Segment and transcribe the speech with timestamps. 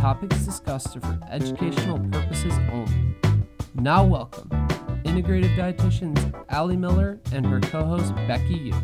[0.00, 3.16] topics discussed are for educational purposes only.
[3.74, 4.48] Now, welcome
[5.04, 8.74] integrative dietitians Ali Miller and her co host Becky Yu.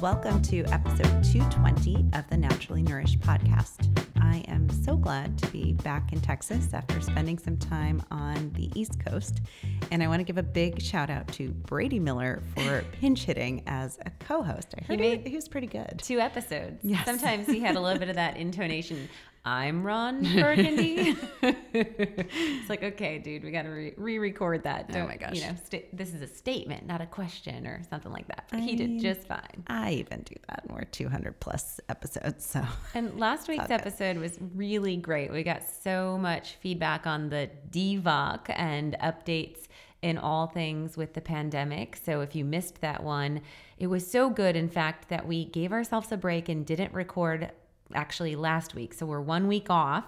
[0.00, 4.11] Welcome to episode 220 of the Naturally Nourished podcast.
[4.32, 8.70] I am so glad to be back in Texas after spending some time on the
[8.74, 9.42] East Coast.
[9.90, 13.62] And I want to give a big shout out to Brady Miller for pinch hitting
[13.66, 14.74] as a co host.
[14.80, 16.00] I heard he, he, was pretty good.
[16.02, 16.78] Two episodes.
[16.82, 17.04] Yes.
[17.04, 19.06] Sometimes he had a little bit of that intonation.
[19.44, 21.16] I'm Ron Burgundy.
[21.42, 24.86] it's like, okay, dude, we got to re record that.
[24.90, 25.34] Oh Don't, oh my gosh.
[25.34, 28.46] You know, this is a statement, not a question or something like that.
[28.50, 29.64] But I he did just fine.
[29.66, 32.46] I even do that, and we're 200 plus episodes.
[32.46, 35.32] So, and last week's episode was really great.
[35.32, 39.66] We got so much feedback on the DVOC and updates
[40.02, 41.96] in all things with the pandemic.
[41.96, 43.40] So if you missed that one,
[43.78, 47.50] it was so good, in fact, that we gave ourselves a break and didn't record
[47.94, 48.94] actually last week.
[48.94, 50.04] So we're one week off.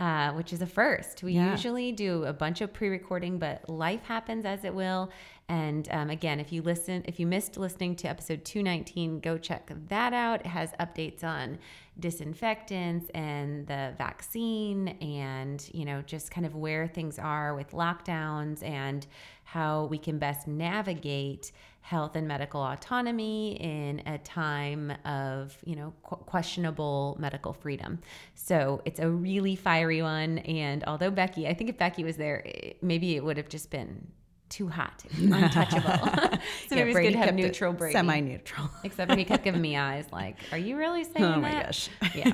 [0.00, 1.24] Uh, which is a first.
[1.24, 1.50] We yeah.
[1.50, 5.10] usually do a bunch of pre-recording, but life happens as it will.
[5.48, 9.72] And um, again, if you listen, if you missed listening to episode 219, go check
[9.88, 10.40] that out.
[10.40, 11.58] It has updates on
[11.98, 18.62] disinfectants and the vaccine, and you know just kind of where things are with lockdowns
[18.62, 19.06] and
[19.44, 21.50] how we can best navigate
[21.88, 27.98] health and medical autonomy in a time of you know qu- questionable medical freedom
[28.34, 32.44] so it's a really fiery one and although becky i think if becky was there
[32.82, 34.06] maybe it would have just been
[34.50, 35.92] too hot, untouchable.
[36.68, 37.92] so yeah, maybe it's good to have neutral Brady.
[37.92, 38.70] Semi-neutral.
[38.82, 41.36] Except for he kept giving me eyes like, are you really oh saying that?
[41.36, 41.90] Oh my gosh.
[42.14, 42.32] Yeah.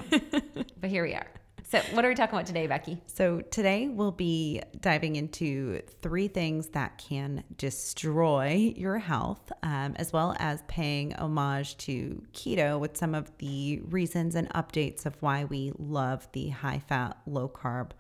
[0.81, 1.26] but here we are.
[1.66, 3.00] So, what are we talking about today, Becky?
[3.06, 10.12] So, today we'll be diving into three things that can destroy your health, um, as
[10.12, 15.44] well as paying homage to keto with some of the reasons and updates of why
[15.44, 17.92] we love the high fat, low carb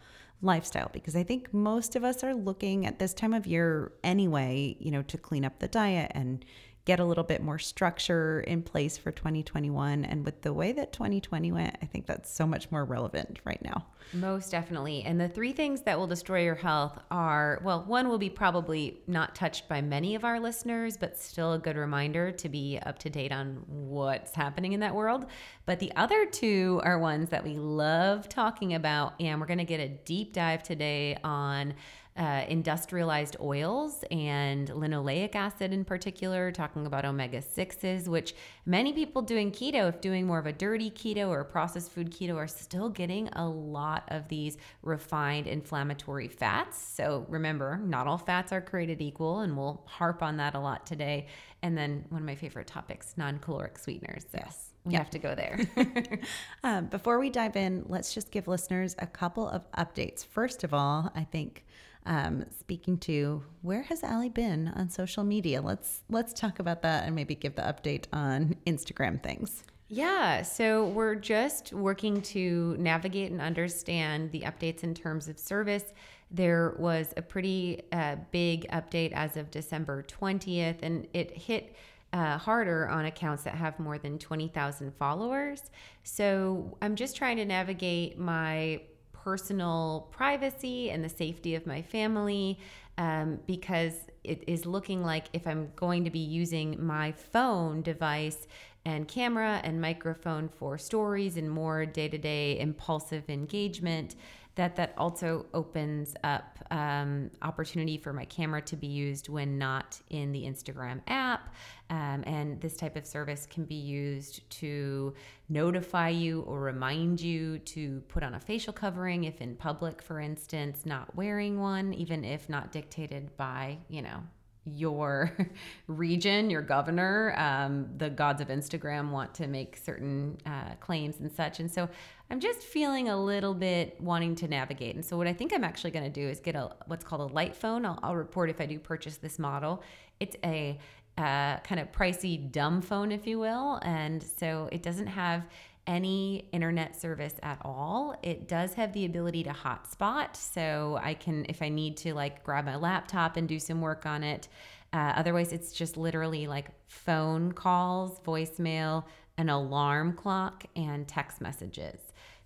[0.42, 0.90] lifestyle.
[0.92, 4.90] Because I think most of us are looking at this time of year anyway, you
[4.90, 6.44] know, to clean up the diet and
[6.84, 10.04] get a little bit more structure in place for 2021.
[10.04, 13.62] And with the way that 2020 went, I think that's so much more relevant right
[13.62, 13.86] now.
[14.12, 15.02] Most definitely.
[15.02, 19.00] And the three things that will destroy your health are well, one will be probably
[19.06, 22.98] not touched by many of our listeners, but still a good reminder to be up
[22.98, 25.24] to date on what's happening in that world.
[25.64, 29.14] But the other two are ones that we love talking about.
[29.20, 31.74] And we're going to get a deep dive today on
[32.16, 38.34] uh, industrialized oils and linoleic acid in particular, talking about omega 6s, which
[38.66, 42.36] many people doing keto, if doing more of a dirty keto or processed food keto,
[42.36, 46.78] are still getting a lot of these refined inflammatory fats.
[46.78, 50.86] So remember, not all fats are created equal, and we'll harp on that a lot
[50.86, 51.26] today.
[51.62, 54.24] And then one of my favorite topics non caloric sweeteners.
[54.30, 54.38] So.
[54.38, 55.02] Yes we yep.
[55.02, 55.58] have to go there.
[56.64, 60.26] um, before we dive in, let's just give listeners a couple of updates.
[60.26, 61.64] First of all, I think
[62.06, 65.62] um, speaking to where has Ali been on social media?
[65.62, 69.64] Let's let's talk about that and maybe give the update on Instagram things.
[69.88, 75.84] Yeah, so we're just working to navigate and understand the updates in terms of service.
[76.30, 81.76] There was a pretty uh, big update as of December 20th, and it hit
[82.14, 85.70] uh, harder on accounts that have more than 20,000 followers.
[86.02, 88.80] So I'm just trying to navigate my
[89.24, 92.58] personal privacy and the safety of my family
[92.98, 98.46] um, because it is looking like if I'm going to be using my phone device
[98.84, 104.14] and camera and microphone for stories and more day to day impulsive engagement
[104.56, 110.00] that that also opens up um, opportunity for my camera to be used when not
[110.10, 111.54] in the Instagram app.
[111.90, 115.14] Um, and this type of service can be used to
[115.48, 120.20] notify you or remind you to put on a facial covering if in public, for
[120.20, 124.22] instance, not wearing one, even if not dictated by, you know,
[124.64, 125.36] your
[125.86, 127.34] region, your governor.
[127.36, 131.60] Um, the gods of Instagram want to make certain uh, claims and such.
[131.60, 131.88] And so
[132.34, 134.96] I'm just feeling a little bit wanting to navigate.
[134.96, 137.30] And so what I think I'm actually going to do is get a what's called
[137.30, 137.86] a light phone.
[137.86, 139.84] I'll, I'll report if I do purchase this model.
[140.18, 140.76] It's a
[141.16, 143.78] uh, kind of pricey dumb phone, if you will.
[143.82, 145.44] And so it doesn't have
[145.86, 148.16] any internet service at all.
[148.24, 152.42] It does have the ability to hotspot, so I can, if I need to, like
[152.42, 154.48] grab my laptop and do some work on it.
[154.92, 159.04] Uh, otherwise, it's just literally like phone calls, voicemail,
[159.38, 162.00] an alarm clock, and text messages.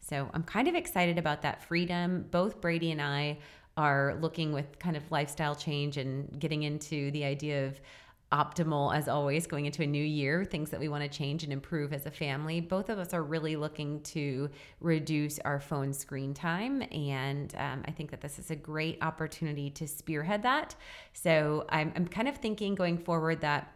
[0.08, 2.26] So I'm kind of excited about that freedom.
[2.30, 3.38] Both Brady and I
[3.76, 7.80] are looking with kind of lifestyle change and getting into the idea of
[8.32, 11.52] optimal as always going into a new year things that we want to change and
[11.52, 14.50] improve as a family both of us are really looking to
[14.80, 19.70] reduce our phone screen time and um, i think that this is a great opportunity
[19.70, 20.74] to spearhead that
[21.14, 23.72] so I'm, I'm kind of thinking going forward that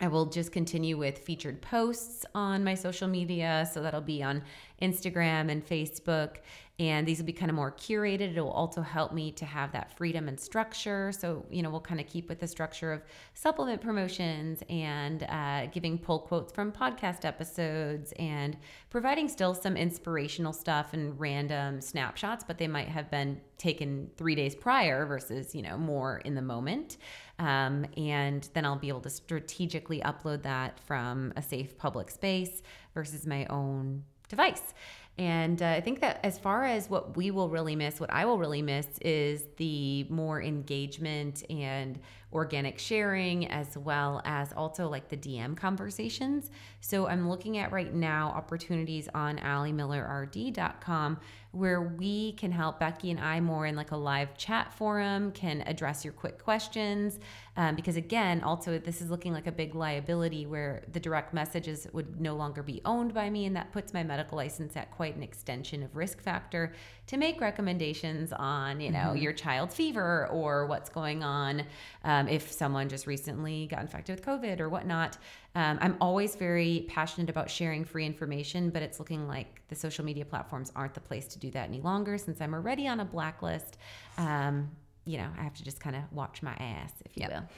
[0.00, 3.68] I will just continue with featured posts on my social media.
[3.72, 4.42] So that'll be on
[4.80, 6.36] Instagram and Facebook.
[6.80, 8.34] And these will be kind of more curated.
[8.34, 11.12] It will also help me to have that freedom and structure.
[11.12, 13.02] So, you know, we'll kind of keep with the structure of
[13.34, 18.56] supplement promotions and uh, giving pull quotes from podcast episodes and
[18.88, 24.34] providing still some inspirational stuff and random snapshots, but they might have been taken three
[24.34, 26.96] days prior versus, you know, more in the moment.
[27.38, 32.62] Um, and then I'll be able to strategically upload that from a safe public space
[32.94, 34.72] versus my own device.
[35.20, 38.24] And uh, I think that as far as what we will really miss, what I
[38.24, 42.00] will really miss is the more engagement and
[42.32, 46.50] organic sharing, as well as also like the DM conversations.
[46.80, 51.20] So I'm looking at right now opportunities on AliMillerRD.com
[51.52, 55.62] where we can help Becky and I more in like a live chat forum, can
[55.66, 57.18] address your quick questions.
[57.56, 61.88] Um, because again, also this is looking like a big liability where the direct messages
[61.92, 65.16] would no longer be owned by me, and that puts my medical license at quite
[65.16, 66.72] an extension of risk factor
[67.08, 69.16] to make recommendations on, you know, mm-hmm.
[69.16, 71.64] your child's fever or what's going on
[72.04, 75.18] um, if someone just recently got infected with COVID or whatnot.
[75.54, 80.04] Um, I'm always very passionate about sharing free information, but it's looking like the social
[80.04, 83.04] media platforms aren't the place to do that any longer since I'm already on a
[83.04, 83.76] blacklist.
[84.16, 84.70] Um,
[85.04, 87.30] you know, I have to just kind of watch my ass, if you yep.
[87.30, 87.48] will.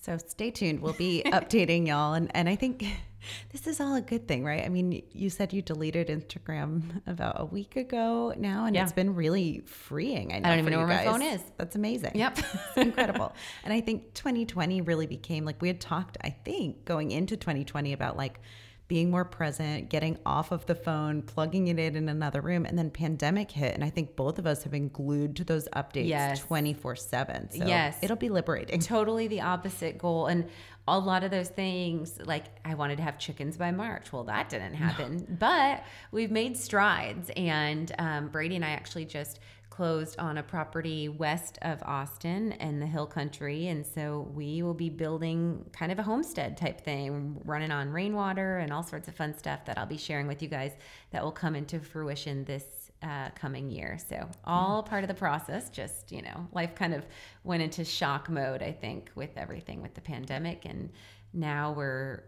[0.00, 0.80] So stay tuned.
[0.80, 2.14] We'll be updating y'all.
[2.14, 2.84] And, and I think
[3.52, 4.64] this is all a good thing, right?
[4.64, 8.82] I mean, you said you deleted Instagram about a week ago now, and yeah.
[8.82, 10.32] it's been really freeing.
[10.32, 11.06] I, know I don't even know where guys.
[11.06, 11.42] my phone is.
[11.58, 12.12] That's amazing.
[12.14, 12.38] Yep.
[12.76, 13.34] incredible.
[13.64, 17.92] And I think 2020 really became like we had talked, I think, going into 2020
[17.92, 18.40] about like,
[18.88, 22.78] being more present, getting off of the phone, plugging it in in another room, and
[22.78, 26.40] then pandemic hit, and I think both of us have been glued to those updates
[26.40, 27.50] twenty four seven.
[27.50, 28.80] So yes, it'll be liberating.
[28.80, 30.48] Totally the opposite goal, and
[30.88, 34.12] a lot of those things, like I wanted to have chickens by March.
[34.12, 35.36] Well, that didn't happen, no.
[35.38, 39.40] but we've made strides, and um, Brady and I actually just
[39.76, 43.68] closed on a property west of Austin in the hill country.
[43.68, 48.58] And so we will be building kind of a homestead type thing, running on rainwater
[48.58, 50.72] and all sorts of fun stuff that I'll be sharing with you guys
[51.10, 52.64] that will come into fruition this
[53.02, 53.98] uh, coming year.
[54.08, 55.68] So all part of the process.
[55.68, 57.04] Just you know, life kind of
[57.44, 58.62] went into shock mode.
[58.62, 60.90] I think with everything with the pandemic, and
[61.34, 62.22] now we're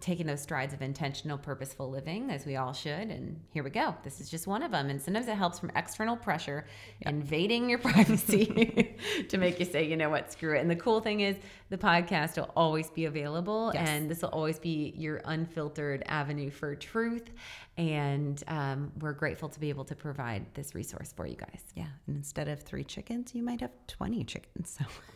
[0.00, 3.10] taking those strides of intentional, purposeful living, as we all should.
[3.10, 3.94] And here we go.
[4.02, 4.90] This is just one of them.
[4.90, 6.66] And sometimes it helps from external pressure
[7.02, 8.96] invading your privacy
[9.28, 10.60] to make you say, you know what, screw it.
[10.60, 11.36] And the cool thing is,
[11.70, 13.88] the podcast will always be available, yes.
[13.88, 17.30] and this will always be your unfiltered avenue for truth.
[17.76, 21.62] And um, we're grateful to be able to provide this resource for you guys.
[21.74, 21.86] Yeah.
[22.06, 24.78] And instead of three chickens, you might have 20 chickens.
[24.78, 24.84] So.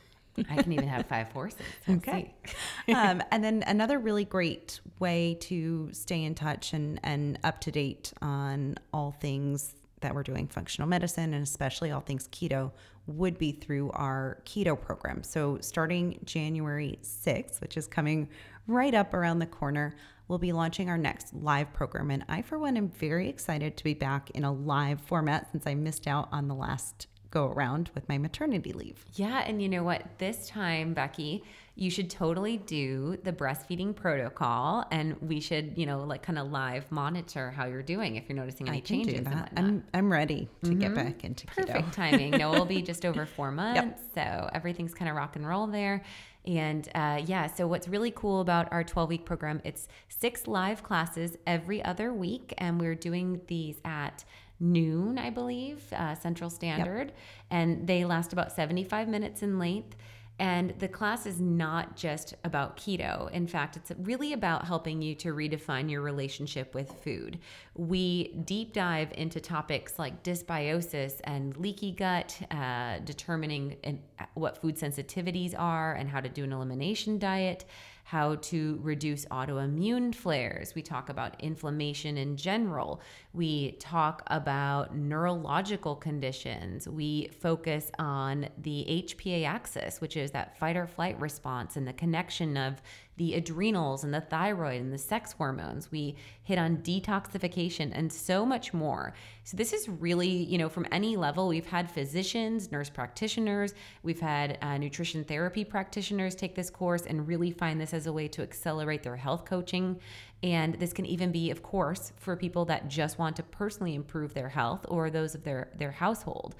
[0.50, 1.60] I can even have five horses.
[1.86, 2.34] We'll okay.
[2.94, 7.70] um, and then another really great way to stay in touch and, and up to
[7.70, 12.70] date on all things that we're doing functional medicine and especially all things keto
[13.06, 15.22] would be through our keto program.
[15.22, 18.28] So starting January 6th, which is coming
[18.66, 19.96] right up around the corner,
[20.28, 22.10] we'll be launching our next live program.
[22.10, 25.66] And I, for one, am very excited to be back in a live format since
[25.66, 29.04] I missed out on the last go around with my maternity leave.
[29.14, 29.44] Yeah.
[29.46, 30.02] And you know what?
[30.18, 31.44] This time, Becky,
[31.74, 36.50] you should totally do the breastfeeding protocol and we should, you know, like kind of
[36.50, 39.26] live monitor how you're doing if you're noticing any changes.
[39.56, 40.80] I'm, I'm ready to mm-hmm.
[40.80, 42.32] get back into Perfect timing.
[42.32, 43.76] No, it'll be just over four months.
[43.76, 44.00] Yep.
[44.14, 46.02] So everything's kind of rock and roll there.
[46.46, 50.82] And uh, yeah, so what's really cool about our 12 week program, it's six live
[50.82, 52.54] classes every other week.
[52.58, 54.24] And we're doing these at
[54.60, 57.16] noon, I believe, uh, Central Standard, yep.
[57.50, 59.96] and they last about 75 minutes in length.
[60.40, 63.28] And the class is not just about keto.
[63.32, 67.40] In fact, it's really about helping you to redefine your relationship with food.
[67.74, 74.00] We deep dive into topics like dysbiosis and leaky gut, uh, determining
[74.34, 77.64] what food sensitivities are and how to do an elimination diet,
[78.08, 80.74] how to reduce autoimmune flares.
[80.74, 83.02] We talk about inflammation in general.
[83.34, 86.88] We talk about neurological conditions.
[86.88, 91.92] We focus on the HPA axis, which is that fight or flight response and the
[91.92, 92.80] connection of
[93.18, 95.90] the adrenals and the thyroid and the sex hormones.
[95.90, 99.12] We hit on detoxification and so much more.
[99.44, 101.48] So, this is really, you know, from any level.
[101.48, 107.26] We've had physicians, nurse practitioners, we've had uh, nutrition therapy practitioners take this course and
[107.26, 110.00] really find this as a way to accelerate their health coaching.
[110.42, 114.34] And this can even be, of course, for people that just want to personally improve
[114.34, 116.54] their health or those of their, their household.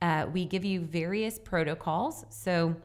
[0.00, 2.24] Uh, we give you various protocols.
[2.28, 2.76] So,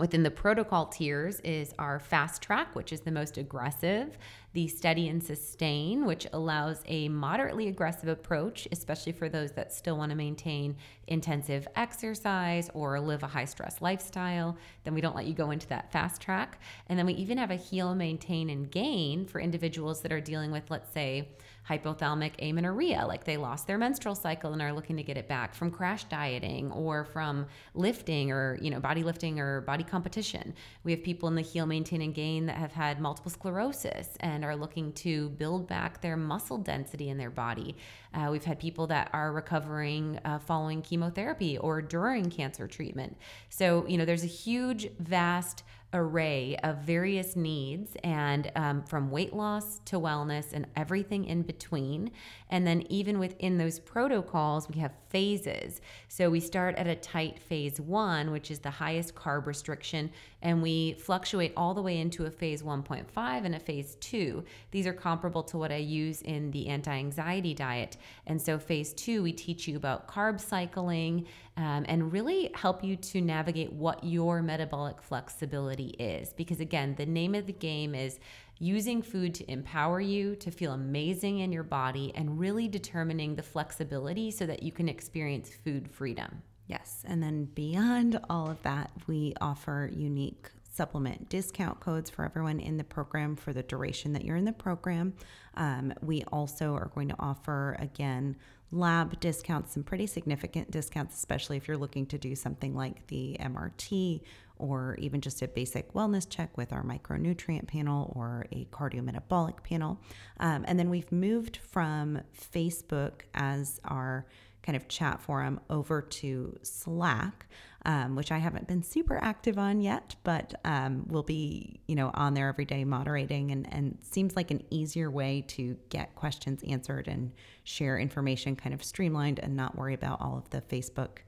[0.00, 4.16] Within the protocol tiers is our fast track, which is the most aggressive,
[4.54, 9.98] the steady and sustain, which allows a moderately aggressive approach, especially for those that still
[9.98, 10.74] want to maintain
[11.06, 14.56] intensive exercise or live a high stress lifestyle.
[14.84, 16.58] Then we don't let you go into that fast track.
[16.88, 20.50] And then we even have a heal, maintain, and gain for individuals that are dealing
[20.50, 21.28] with, let's say,
[21.70, 25.54] hypothalamic amenorrhea, like they lost their menstrual cycle and are looking to get it back
[25.54, 30.52] from crash dieting or from lifting or, you know, body lifting or body competition.
[30.82, 34.44] We have people in the heal, maintain, and gain that have had multiple sclerosis and
[34.44, 37.76] are looking to build back their muscle density in their body.
[38.12, 43.16] Uh, we've had people that are recovering uh, following chemotherapy or during cancer treatment.
[43.48, 49.32] So, you know, there's a huge, vast array of various needs and um, from weight
[49.32, 52.10] loss to wellness and everything in between.
[52.48, 55.80] And then, even within those protocols, we have phases.
[56.08, 60.10] So, we start at a tight phase one, which is the highest carb restriction,
[60.42, 63.04] and we fluctuate all the way into a phase 1.5
[63.44, 64.44] and a phase two.
[64.70, 67.96] These are comparable to what I use in the anti anxiety diet.
[68.26, 72.96] And so, phase two, we teach you about carb cycling um, and really help you
[72.96, 76.32] to navigate what your metabolic flexibility is.
[76.32, 78.18] Because, again, the name of the game is
[78.58, 83.42] using food to empower you to feel amazing in your body and really determining the
[83.42, 86.42] flexibility so that you can experience food freedom.
[86.70, 87.02] Yes.
[87.04, 92.76] And then beyond all of that, we offer unique supplement discount codes for everyone in
[92.76, 95.12] the program for the duration that you're in the program.
[95.54, 98.36] Um, we also are going to offer, again,
[98.70, 103.36] lab discounts, some pretty significant discounts, especially if you're looking to do something like the
[103.40, 104.20] MRT
[104.56, 110.00] or even just a basic wellness check with our micronutrient panel or a cardiometabolic panel.
[110.38, 112.20] Um, and then we've moved from
[112.54, 114.26] Facebook as our
[114.62, 117.46] kind of chat forum over to Slack.
[117.86, 122.10] Um, which I haven't been super active on yet, but um, will be, you know,
[122.12, 126.62] on there every day moderating and, and seems like an easier way to get questions
[126.68, 127.32] answered and
[127.64, 131.20] share information kind of streamlined and not worry about all of the Facebook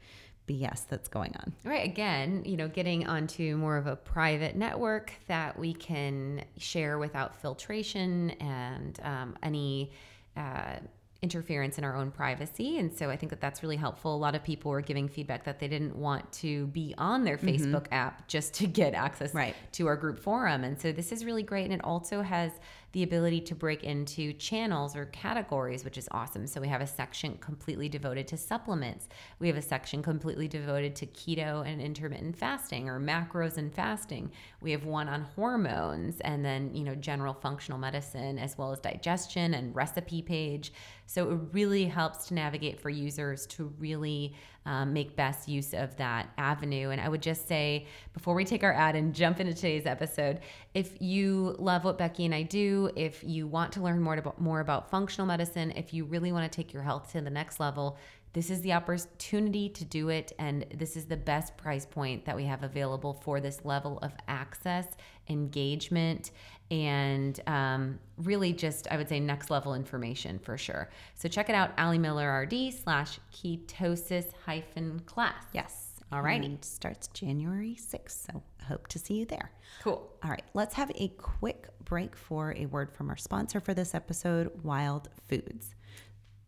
[0.46, 1.52] BS that's going on.
[1.64, 1.84] Right.
[1.84, 7.36] Again, you know, getting onto more of a private network that we can share without
[7.36, 9.92] filtration and um, any.
[10.36, 10.76] Uh,
[11.22, 12.78] interference in our own privacy.
[12.78, 14.14] And so I think that that's really helpful.
[14.14, 17.36] A lot of people were giving feedback that they didn't want to be on their
[17.36, 17.48] mm-hmm.
[17.48, 19.54] Facebook app just to get access right.
[19.72, 20.64] to our group forum.
[20.64, 21.64] And so this is really great.
[21.64, 22.50] And it also has
[22.92, 26.46] the ability to break into channels or categories, which is awesome.
[26.46, 29.08] So we have a section completely devoted to supplements.
[29.38, 34.30] We have a section completely devoted to keto and intermittent fasting or macros and fasting.
[34.60, 38.80] We have one on hormones and then, you know, general functional medicine as well as
[38.80, 40.72] digestion and recipe page.
[41.06, 44.34] So it really helps to navigate for users to really
[44.66, 46.90] um, make best use of that avenue.
[46.90, 50.40] And I would just say, before we take our ad and jump into today's episode,
[50.74, 54.40] if you love what Becky and I do, if you want to learn more about
[54.40, 57.60] more about functional medicine, if you really want to take your health to the next
[57.60, 57.98] level,
[58.32, 62.34] this is the opportunity to do it and this is the best price point that
[62.34, 64.86] we have available for this level of access
[65.28, 66.30] engagement
[66.70, 70.90] and um, really just i would say next level information for sure.
[71.14, 75.44] So check it out ali miller rd slash ketosis hyphen class.
[75.52, 75.88] Yes.
[76.10, 79.50] All right it starts january 6th so hope to see you there.
[79.82, 80.10] Cool.
[80.22, 83.94] All right let's have a quick break for a word from our sponsor for this
[83.94, 85.74] episode wild foods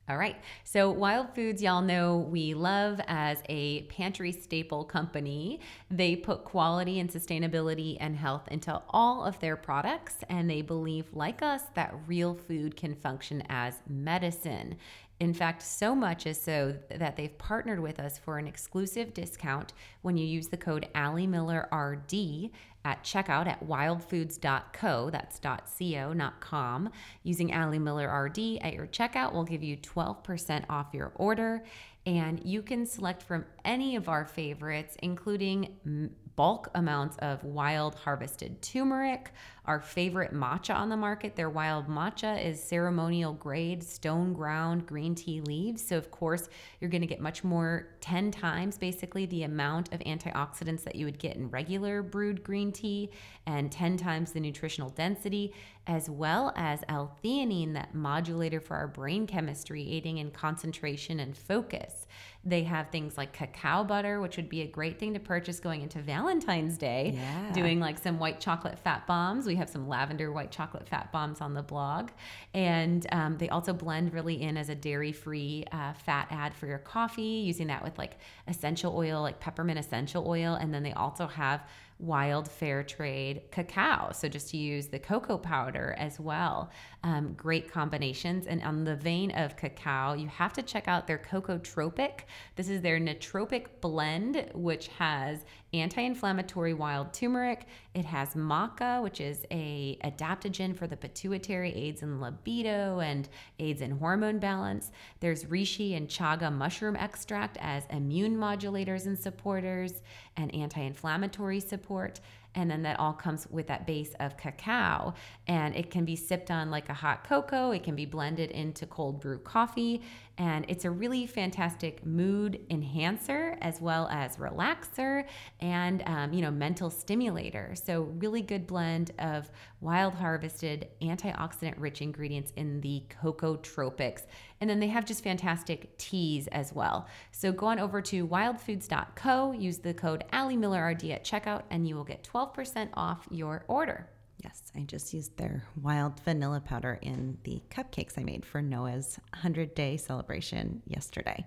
[0.07, 0.37] all right.
[0.65, 5.61] So, Wild Foods, y'all know we love as a pantry staple company.
[5.91, 11.07] They put quality and sustainability and health into all of their products, and they believe,
[11.15, 14.77] like us, that real food can function as medicine.
[15.21, 19.73] In fact, so much is so that they've partnered with us for an exclusive discount
[20.03, 22.51] when you use the code Ali Miller RD
[22.85, 25.11] at checkout at wildfoods.co.
[25.11, 26.91] That's .co, not com.
[27.23, 31.65] Using Ali Miller RD at your checkout will give you 12% off your order.
[32.07, 38.61] And you can select from any of our favorites, including bulk amounts of wild harvested
[38.61, 39.33] turmeric,
[39.67, 41.37] our favorite matcha on the market.
[41.37, 45.83] Their wild matcha is ceremonial grade stone ground green tea leaves.
[45.87, 46.49] So, of course,
[46.81, 51.07] you're going to get much more 10 times basically the amount of antioxidants that you
[51.07, 53.11] would get in regular brewed green tea
[53.47, 55.53] and 10 times the nutritional density,
[55.87, 61.37] as well as L theanine, that modulator for our brain chemistry, aiding in concentration and
[61.37, 62.07] focus.
[62.47, 65.81] They have things like cacao butter, which would be a great thing to purchase going
[65.81, 67.13] into Valentine's Day.
[67.15, 67.53] Yeah.
[67.53, 69.47] Doing like some white chocolate fat bombs.
[69.47, 72.11] We have some lavender white chocolate fat bombs on the blog.
[72.53, 76.67] And um, they also blend really in as a dairy free uh, fat add for
[76.67, 78.19] your coffee, using that with like
[78.49, 80.55] essential oil, like peppermint essential oil.
[80.55, 81.67] And then they also have
[81.99, 84.11] wild fair trade cacao.
[84.13, 86.71] So just to use the cocoa powder as well.
[87.03, 88.47] Um, great combinations.
[88.47, 92.27] And on the vein of cacao, you have to check out their Cocoa Tropic.
[92.57, 97.67] This is their nootropic blend, which has anti-inflammatory wild turmeric.
[97.95, 103.81] It has maca, which is a adaptogen for the pituitary, aids in libido and aids
[103.81, 104.93] in hormone balance.
[105.21, 110.03] There's reishi and chaga mushroom extract as immune modulators and supporters
[110.37, 112.21] and anti-inflammatory support
[112.55, 115.15] and then that all comes with that base of cacao.
[115.47, 118.87] And it can be sipped on like a hot cocoa it can be blended into
[118.87, 120.03] cold brew coffee
[120.37, 125.25] and it's a really fantastic mood enhancer as well as relaxer
[125.61, 127.75] and um, you know mental stimulator.
[127.75, 129.51] So really good blend of
[129.81, 134.25] wild harvested antioxidant rich ingredients in the cocoa tropics
[134.61, 139.53] and then they have just fantastic teas as well so go on over to wildfoods.co
[139.53, 144.09] use the code AliMillerRD at checkout and you will get 12% off your order
[144.43, 149.19] Yes, I just used their wild vanilla powder in the cupcakes I made for Noah's
[149.33, 151.47] 100 day celebration yesterday.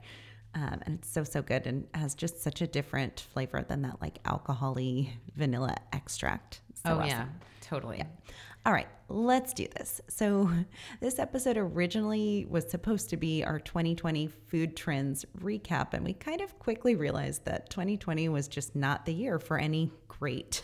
[0.55, 4.01] Um, and it's so, so good and has just such a different flavor than that
[4.01, 6.61] like alcoholy vanilla extract.
[6.73, 7.07] So oh awesome.
[7.07, 7.25] yeah
[7.61, 8.01] totally
[8.65, 10.01] All right, let's do this.
[10.09, 10.51] So,
[10.99, 16.41] this episode originally was supposed to be our 2020 food trends recap, and we kind
[16.41, 20.63] of quickly realized that 2020 was just not the year for any great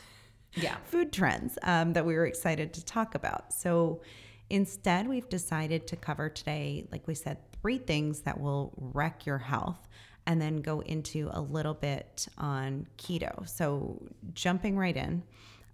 [0.56, 0.76] Yeah.
[0.84, 3.54] food trends um, that we were excited to talk about.
[3.54, 4.02] So,
[4.50, 9.38] instead, we've decided to cover today, like we said, three things that will wreck your
[9.38, 9.88] health.
[10.26, 13.46] And then go into a little bit on keto.
[13.48, 14.02] So,
[14.34, 15.22] jumping right in,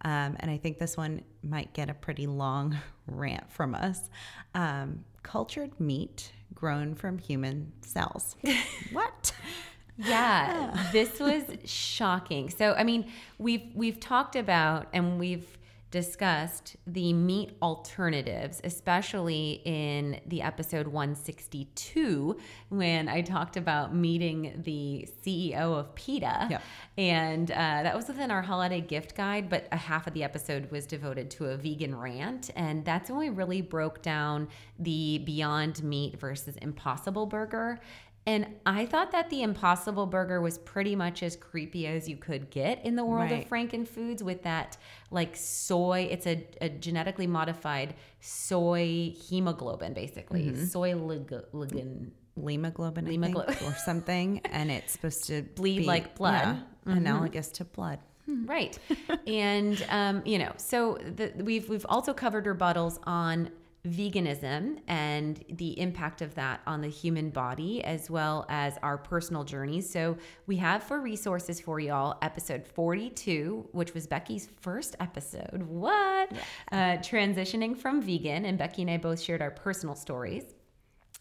[0.02, 4.10] um, and I think this one might get a pretty long rant from us.
[4.54, 8.36] Um, cultured meat grown from human cells.
[8.92, 9.34] what?
[9.98, 12.50] Yeah, this was shocking.
[12.50, 15.59] So, I mean, we've we've talked about and we've
[15.92, 22.38] discussed the meat alternatives, especially in the episode 162
[22.70, 26.48] when I talked about meeting the CEO of PETA.
[26.52, 26.60] Yeah.
[26.98, 30.70] And uh, that was within our holiday gift guide, but a half of the episode
[30.70, 32.52] was devoted to a vegan rant.
[32.56, 34.48] And that's when we really broke down
[34.78, 37.80] the Beyond Meat versus Impossible Burger.
[38.30, 42.52] And I thought that the Impossible Burger was pretty much as creepy as you could
[42.52, 43.44] get in the world Right.
[43.44, 44.78] of Frankenfoods with that
[45.10, 46.08] like soy.
[46.12, 50.46] It's a, a genetically modified soy hemoglobin, basically.
[50.46, 50.66] Mm-hmm.
[50.66, 52.12] Soy lig- ligin.
[52.38, 56.34] Lemoglobin, I Lemoglo- think, or something, and it's supposed to Bleed be- like blood.
[56.34, 56.60] yeah,
[56.94, 56.98] Mhm.
[56.98, 58.00] analogous to blood.
[58.28, 58.78] Right.
[59.28, 63.50] and um, you know, so the, we've we've also covered rebuttals on
[63.88, 69.44] veganism and the impact of that on the human body as well as our personal
[69.44, 69.90] journeys.
[69.90, 75.64] So we have for resources for y'all episode 42, which was Becky's first episode.
[75.64, 76.32] What?
[76.72, 80.44] Uh, transitioning from vegan and Becky and I both shared our personal stories.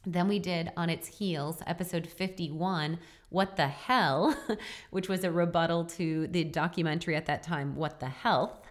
[0.07, 4.35] Then we did on its heels, episode 51, What the Hell,
[4.91, 8.68] which was a rebuttal to the documentary at that time, What the Health.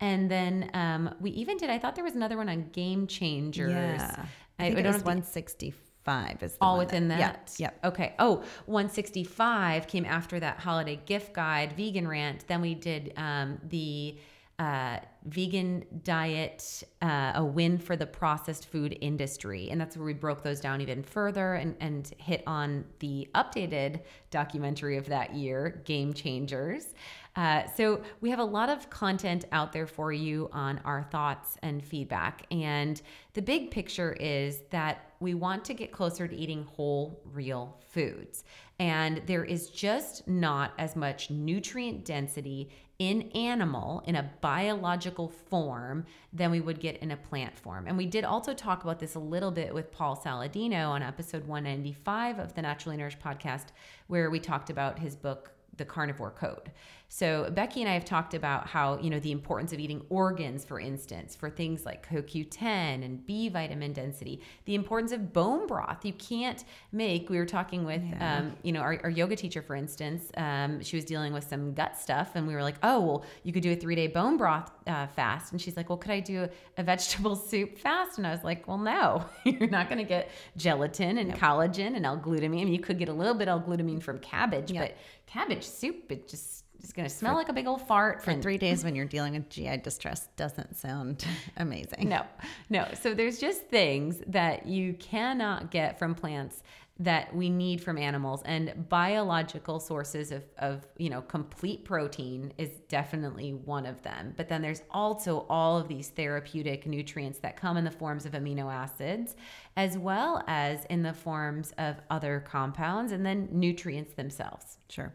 [0.00, 3.72] And then um, we even did, I thought there was another one on Game Changers.
[3.72, 4.24] Yeah,
[4.58, 7.18] I, I, think I it don't was know 165 is the all within that.
[7.20, 7.50] Yep.
[7.58, 7.78] yep.
[7.84, 8.14] Okay.
[8.18, 8.36] Oh,
[8.66, 12.46] 165 came after that holiday gift guide, vegan rant.
[12.48, 14.16] Then we did um, the
[14.60, 19.70] uh, vegan diet, uh, a win for the processed food industry.
[19.70, 24.00] And that's where we broke those down even further and, and hit on the updated
[24.30, 26.94] documentary of that year, Game Changers.
[27.40, 31.56] Uh, so we have a lot of content out there for you on our thoughts
[31.62, 32.44] and feedback.
[32.50, 33.00] And
[33.32, 38.44] the big picture is that we want to get closer to eating whole, real foods.
[38.78, 46.04] And there is just not as much nutrient density in animal in a biological form
[46.34, 47.86] than we would get in a plant form.
[47.86, 51.46] And we did also talk about this a little bit with Paul Saladino on episode
[51.46, 53.68] 195 of the Naturally Nourished podcast,
[54.08, 56.70] where we talked about his book the carnivore code.
[57.12, 60.64] So Becky and I have talked about how, you know, the importance of eating organs,
[60.64, 62.62] for instance, for things like CoQ10
[63.04, 66.04] and B vitamin density, the importance of bone broth.
[66.04, 68.38] You can't make, we were talking with, yeah.
[68.38, 71.74] um, you know, our, our, yoga teacher, for instance, um, she was dealing with some
[71.74, 74.36] gut stuff and we were like, oh, well, you could do a three day bone
[74.36, 75.50] broth uh, fast.
[75.50, 78.18] And she's like, well, could I do a, vegetable soup fast?
[78.18, 82.06] And I was like, well, no, you're not going to get gelatin and collagen and
[82.06, 82.44] L-glutamine.
[82.44, 84.88] I mean, you could get a little bit L-glutamine from cabbage, yep.
[84.88, 84.96] but
[85.30, 88.22] cabbage soup, it just it's going to smell for, like a big old fart.
[88.22, 91.24] For and, three days when you're dealing with GI distress doesn't sound
[91.58, 92.08] amazing.
[92.08, 92.24] No,
[92.70, 92.88] no.
[93.00, 96.62] So there's just things that you cannot get from plants
[97.00, 102.68] that we need from animals and biological sources of, of you know complete protein is
[102.88, 107.78] definitely one of them but then there's also all of these therapeutic nutrients that come
[107.78, 109.34] in the forms of amino acids
[109.80, 115.12] as well as in the forms of other compounds and then nutrients themselves sure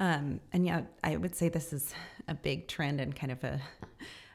[0.00, 1.94] um, and yeah, I would say this is
[2.26, 3.60] a big trend and kind of a,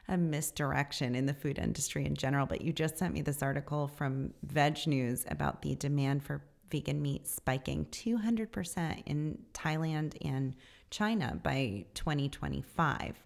[0.08, 2.46] a misdirection in the food industry in general.
[2.46, 7.02] But you just sent me this article from Veg News about the demand for vegan
[7.02, 10.54] meat spiking 200% in Thailand and
[10.90, 13.16] China by 2025.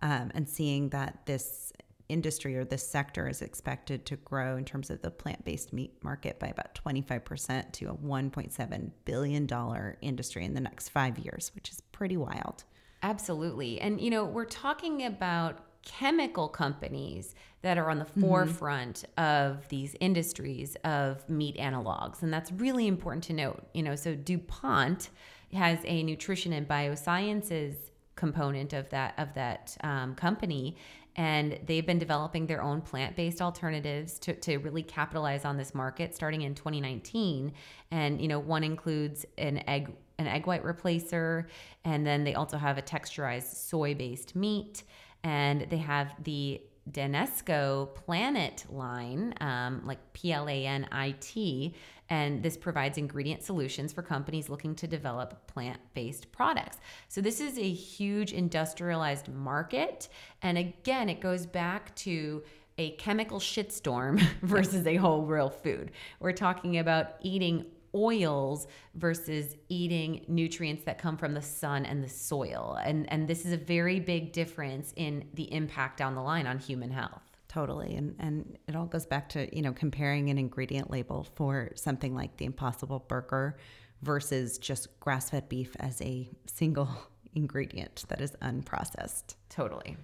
[0.00, 1.72] Um, and seeing that this
[2.08, 5.92] industry or this sector is expected to grow in terms of the plant based meat
[6.02, 11.70] market by about 25% to a $1.7 billion industry in the next five years, which
[11.70, 12.64] is pretty wild.
[13.02, 13.80] Absolutely.
[13.80, 18.20] And, you know, we're talking about chemical companies that are on the mm-hmm.
[18.20, 22.22] forefront of these industries of meat analogs.
[22.22, 23.66] And that's really important to note.
[23.74, 25.10] You know, so DuPont
[25.52, 27.74] has a nutrition and biosciences
[28.18, 30.76] component of that of that um, company.
[31.16, 36.14] And they've been developing their own plant-based alternatives to, to really capitalize on this market
[36.14, 37.52] starting in 2019
[37.90, 41.46] and you know one includes an egg an egg white replacer.
[41.84, 44.82] And then they also have a texturized soy-based meat.
[45.24, 46.60] And they have the
[46.92, 51.74] Danisco Planit line, um, like P L A N I T,
[52.10, 56.78] and this provides ingredient solutions for companies looking to develop plant based products.
[57.08, 60.08] So, this is a huge industrialized market.
[60.42, 62.42] And again, it goes back to
[62.78, 65.90] a chemical shitstorm versus a whole real food.
[66.20, 67.66] We're talking about eating
[67.98, 72.78] oils versus eating nutrients that come from the sun and the soil.
[72.82, 76.58] And and this is a very big difference in the impact down the line on
[76.58, 77.22] human health.
[77.48, 77.96] Totally.
[77.96, 82.14] And and it all goes back to, you know, comparing an ingredient label for something
[82.14, 83.56] like the Impossible Burger
[84.02, 86.88] versus just grass-fed beef as a single
[87.34, 89.34] ingredient that is unprocessed.
[89.48, 89.96] Totally.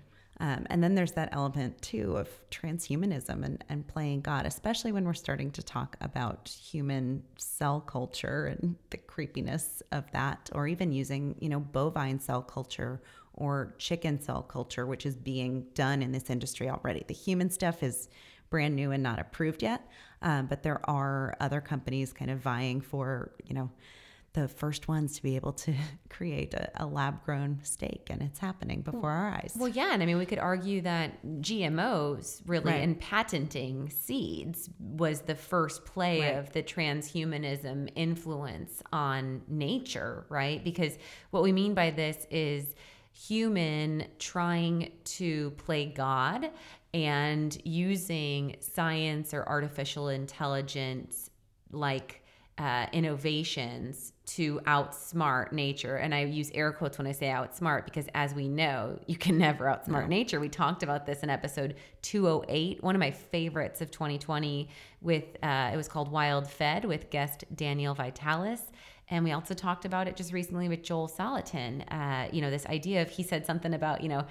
[0.45, 5.07] Um, and then there's that element too of transhumanism and, and playing God, especially when
[5.07, 10.93] we're starting to talk about human cell culture and the creepiness of that, or even
[10.93, 13.01] using, you know, bovine cell culture
[13.33, 17.03] or chicken cell culture, which is being done in this industry already.
[17.09, 18.11] The human stuff is
[18.51, 19.89] brand new and not approved yet,
[20.21, 23.71] um, but there are other companies kind of vying for, you know,
[24.35, 25.73] the first ones to be able to
[26.11, 29.55] create a, a lab grown steak, and it's happening before our eyes.
[29.57, 29.91] Well, yeah.
[29.93, 32.83] And I mean, we could argue that GMOs really right.
[32.83, 36.37] and patenting seeds was the first play right.
[36.37, 40.63] of the transhumanism influence on nature, right?
[40.63, 40.99] Because
[41.31, 42.75] what we mean by this is
[43.13, 46.51] human trying to play God
[46.93, 51.31] and using science or artificial intelligence
[51.71, 52.24] like
[52.57, 55.97] uh, innovations to outsmart nature.
[55.97, 59.39] And I use air quotes when I say outsmart because, as we know, you can
[59.47, 60.07] never outsmart no.
[60.07, 60.41] nature.
[60.41, 64.69] We talked about this in episode 208, one of my favorites of 2020.
[65.01, 68.63] With uh, it was called Wild Fed with guest Daniel Vitalis.
[69.11, 71.85] And we also talked about it just recently with Joel Salatin.
[71.93, 74.25] Uh, you know, this idea of he said something about, you know,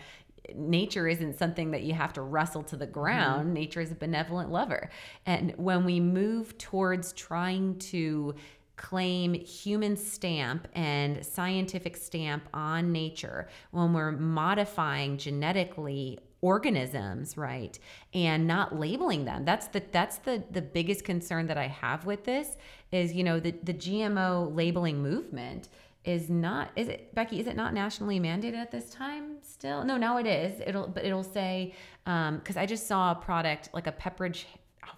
[0.55, 3.45] nature isn't something that you have to wrestle to the ground.
[3.45, 3.53] Mm-hmm.
[3.53, 4.89] Nature is a benevolent lover.
[5.25, 8.35] And when we move towards trying to
[8.75, 17.79] claim human stamp and scientific stamp on nature when we're modifying genetically organisms right
[18.13, 22.25] and not labeling them that's the that's the the biggest concern that i have with
[22.25, 22.57] this
[22.91, 25.69] is you know the the gmo labeling movement
[26.05, 29.95] is not is it becky is it not nationally mandated at this time still no
[29.97, 31.73] now it is it'll but it'll say
[32.05, 34.45] um because i just saw a product like a pepperidge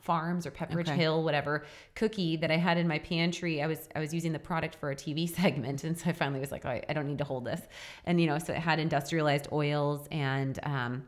[0.02, 0.98] Farms or Pepperidge okay.
[0.98, 1.66] Hill, whatever
[1.96, 3.62] cookie that I had in my pantry.
[3.62, 6.40] I was I was using the product for a TV segment, and so I finally
[6.40, 7.62] was like, oh, I don't need to hold this.
[8.06, 11.04] And you know, so it had industrialized oils, and um,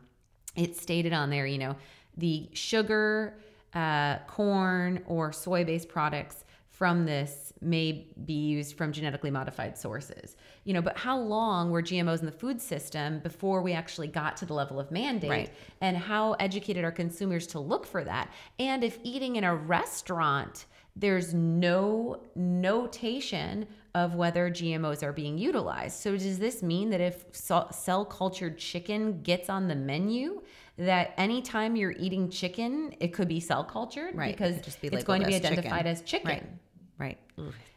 [0.56, 1.76] it stated on there, you know,
[2.16, 3.38] the sugar,
[3.74, 6.44] uh, corn, or soy based products
[6.78, 10.36] from this may be used from genetically modified sources.
[10.62, 14.36] You know, but how long were GMOs in the food system before we actually got
[14.36, 15.28] to the level of mandate?
[15.28, 15.50] Right.
[15.80, 18.32] And how educated are consumers to look for that?
[18.60, 25.98] And if eating in a restaurant, there's no notation of whether GMOs are being utilized.
[25.98, 30.42] So does this mean that if cell cultured chicken gets on the menu,
[30.76, 34.36] that anytime you're eating chicken, it could be cell cultured Right.
[34.36, 35.86] Because be it's going to be identified chicken.
[35.88, 36.28] as chicken.
[36.28, 36.44] Right.
[36.98, 37.18] Right.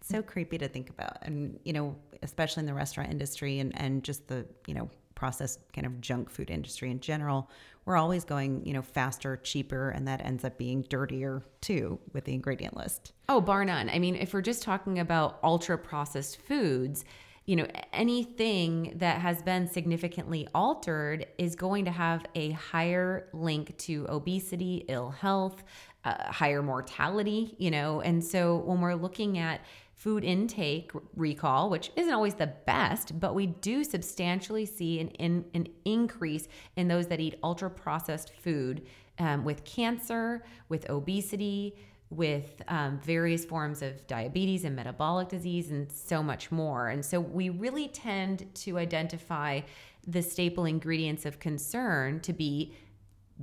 [0.02, 1.18] So creepy to think about.
[1.22, 5.60] And, you know, especially in the restaurant industry and, and just the, you know, processed
[5.74, 7.50] kind of junk food industry in general,
[7.86, 12.26] we're always going, you know, faster, cheaper, and that ends up being dirtier too with
[12.26, 13.14] the ingredient list.
[13.30, 13.90] Oh, bar none.
[13.90, 17.06] I mean, if we're just talking about ultra processed foods,
[17.46, 23.76] you know, anything that has been significantly altered is going to have a higher link
[23.78, 25.64] to obesity, ill health,
[26.04, 28.02] uh, higher mortality, you know.
[28.02, 29.62] And so when we're looking at
[29.94, 35.46] food intake recall, which isn't always the best, but we do substantially see an, in,
[35.54, 38.88] an increase in those that eat ultra processed food
[39.20, 41.76] um, with cancer, with obesity,
[42.10, 46.90] with um, various forms of diabetes and metabolic disease, and so much more.
[46.90, 49.62] And so we really tend to identify
[50.08, 52.76] the staple ingredients of concern to be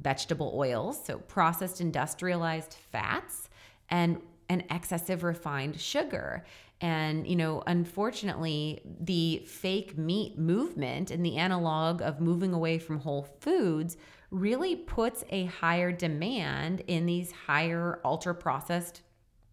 [0.00, 3.48] vegetable oils, so processed industrialized fats,
[3.88, 6.44] and an excessive refined sugar.
[6.80, 13.00] And, you know, unfortunately, the fake meat movement and the analog of moving away from
[13.00, 13.96] whole foods
[14.30, 19.02] really puts a higher demand in these higher ultra processed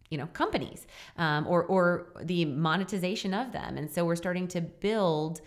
[0.10, 0.86] you know companies
[1.17, 5.41] um, or or the monetization of them and so we're starting to build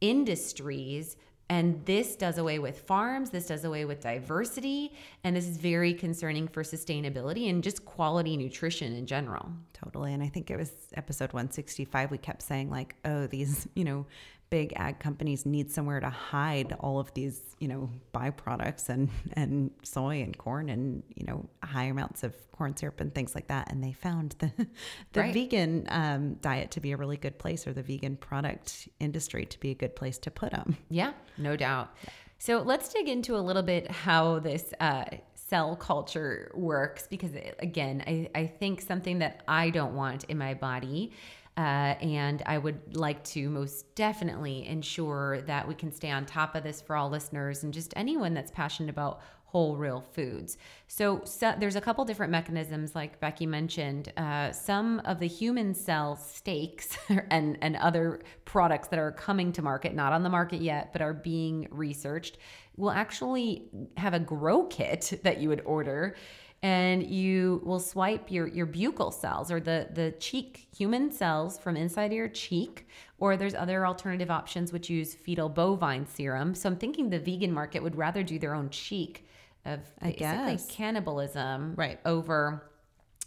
[0.00, 1.16] industries
[1.50, 4.92] and this does away with farms, this does away with diversity,
[5.24, 9.50] and this is very concerning for sustainability and just quality nutrition in general.
[9.72, 10.14] Totally.
[10.14, 14.06] And I think it was episode 165, we kept saying, like, oh, these, you know,
[14.50, 19.70] big ag companies need somewhere to hide all of these, you know, byproducts and and
[19.82, 23.70] soy and corn and you know high amounts of corn syrup and things like that.
[23.70, 24.50] And they found the
[25.12, 25.32] the Right.
[25.34, 29.60] vegan um, diet to be a really good place, or the vegan product industry to
[29.60, 30.76] be a good place to put them.
[30.90, 31.94] Yeah, no doubt.
[32.38, 38.02] So let's dig into a little bit how this uh, cell culture works because, again,
[38.06, 41.12] I, I think something that I don't want in my body.
[41.60, 46.54] Uh, and I would like to most definitely ensure that we can stay on top
[46.54, 50.56] of this for all listeners and just anyone that's passionate about whole real foods.
[50.88, 54.10] So, so there's a couple different mechanisms, like Becky mentioned.
[54.16, 56.96] Uh, some of the human cell steaks
[57.30, 61.02] and and other products that are coming to market, not on the market yet, but
[61.02, 62.38] are being researched,
[62.78, 63.68] will actually
[63.98, 66.16] have a grow kit that you would order.
[66.62, 71.74] And you will swipe your, your buccal cells or the, the cheek human cells from
[71.76, 72.86] inside of your cheek,
[73.18, 76.54] or there's other alternative options which use fetal bovine serum.
[76.54, 79.26] So I'm thinking the vegan market would rather do their own cheek
[79.64, 80.16] of I basically
[80.56, 80.66] guess.
[80.70, 81.98] cannibalism Right.
[82.04, 82.66] over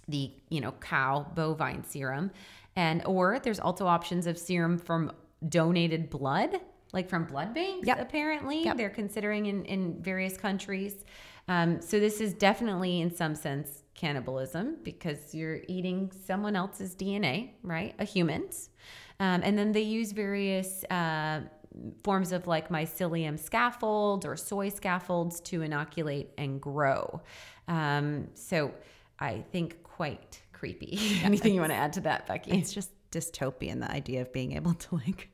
[0.08, 2.30] the you know cow bovine serum
[2.76, 5.12] and or there's also options of serum from
[5.48, 6.60] donated blood
[6.92, 8.00] like from blood banks Yep.
[8.02, 8.78] apparently Yep.
[8.78, 11.06] they're considering in, in various countries
[11.48, 17.52] um, so this is definitely in some sense cannibalism because you're eating someone else's dna
[17.64, 18.70] right a human's
[19.20, 21.42] um, and then they use various uh,
[22.04, 27.22] forms of like mycelium scaffolds or soy scaffolds to inoculate and grow.
[27.68, 28.74] Um, so
[29.20, 31.00] I think quite creepy.
[31.24, 32.52] Anything you want to add to that, Becky?
[32.52, 35.30] It's just dystopian, the idea of being able to like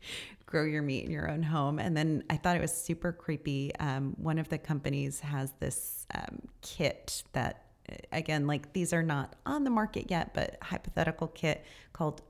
[0.50, 1.78] grow your meat in your own home.
[1.78, 3.72] And then I thought it was super creepy.
[3.80, 9.04] Um, one of the companies has this um, kit that, uh, again, like these are
[9.04, 12.24] not on the market yet, but hypothetical kit called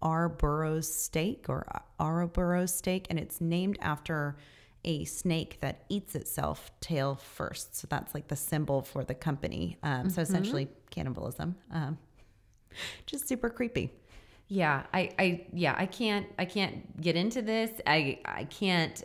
[0.00, 1.66] Arboros steak or
[1.98, 3.08] Ouroboros steak.
[3.10, 4.36] And it's named after
[4.84, 7.74] a snake that eats itself tail first.
[7.74, 9.78] So that's like the symbol for the company.
[9.82, 11.56] Um, So essentially cannibalism.
[11.72, 11.98] Um,
[13.06, 13.90] just super creepy.
[14.48, 17.70] Yeah, I, I, yeah, I can't, I can't get into this.
[17.86, 19.02] I, I can't,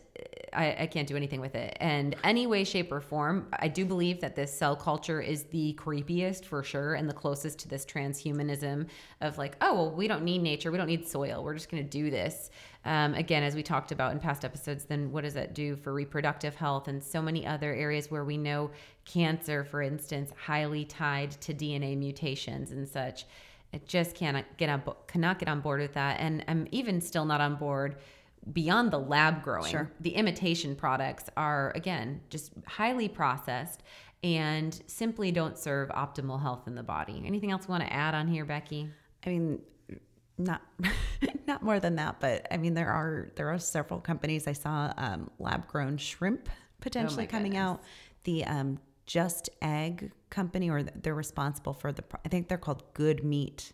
[0.52, 1.78] I, I can't do anything with it.
[1.80, 5.78] And any way, shape, or form, I do believe that this cell culture is the
[5.80, 8.88] creepiest for sure, and the closest to this transhumanism
[9.22, 11.84] of like, oh, well, we don't need nature, we don't need soil, we're just going
[11.84, 12.50] to do this.
[12.84, 15.94] Um, again, as we talked about in past episodes, then what does that do for
[15.94, 18.72] reproductive health and so many other areas where we know
[19.06, 23.26] cancer, for instance, highly tied to DNA mutations and such.
[23.74, 27.02] I just cannot get on bo- cannot get on board with that, and I'm even
[27.02, 27.98] still not on board
[28.52, 29.70] beyond the lab growing.
[29.70, 29.92] Sure.
[30.00, 33.84] The imitation products are again just highly processed
[34.24, 37.22] and simply don't serve optimal health in the body.
[37.26, 38.90] Anything else you want to add on here, Becky?
[39.26, 39.62] I mean,
[40.38, 40.62] not
[41.48, 44.48] not more than that, but I mean there are there are several companies.
[44.48, 46.50] I saw um, lab grown shrimp
[46.82, 47.66] potentially coming goodness.
[47.66, 47.84] out.
[48.24, 48.80] The um,
[49.10, 52.04] Just Egg company, or they're responsible for the.
[52.24, 53.74] I think they're called Good Meat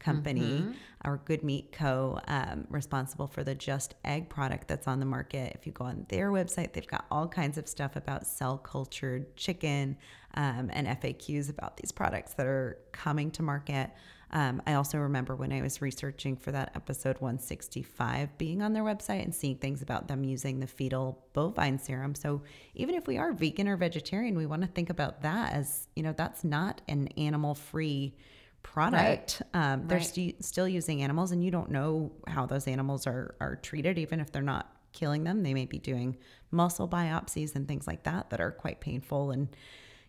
[0.00, 2.18] Company or Good Meat Co.
[2.26, 5.52] Um, responsible for the Just Egg product that's on the market.
[5.54, 9.36] If you go on their website, they've got all kinds of stuff about cell cultured
[9.36, 9.96] chicken
[10.34, 13.90] um, and FAQs about these products that are coming to market.
[14.34, 18.82] Um, I also remember when I was researching for that episode 165 being on their
[18.82, 22.14] website and seeing things about them using the fetal bovine serum.
[22.14, 22.42] So
[22.74, 26.02] even if we are vegan or vegetarian, we want to think about that as, you
[26.02, 28.14] know, that's not an animal free
[28.62, 29.42] product.
[29.52, 30.06] Um, they're Right.
[30.06, 34.20] stu- still using animals, and you don't know how those animals are, are treated, even
[34.20, 35.42] if they're not killing them.
[35.42, 36.16] They may be doing
[36.50, 39.48] muscle biopsies and things like that that are quite painful and,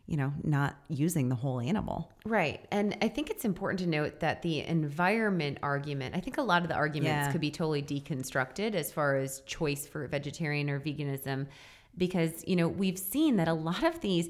[0.05, 2.11] you know, not using the whole animal.
[2.25, 2.65] Right.
[2.71, 6.61] And I think it's important to note that the environment argument, I think a lot
[6.61, 7.31] of the arguments Yeah.
[7.31, 11.47] could be totally deconstructed as far as choice for vegetarian or veganism,
[11.97, 14.27] because, you know, we've seen that a lot of these,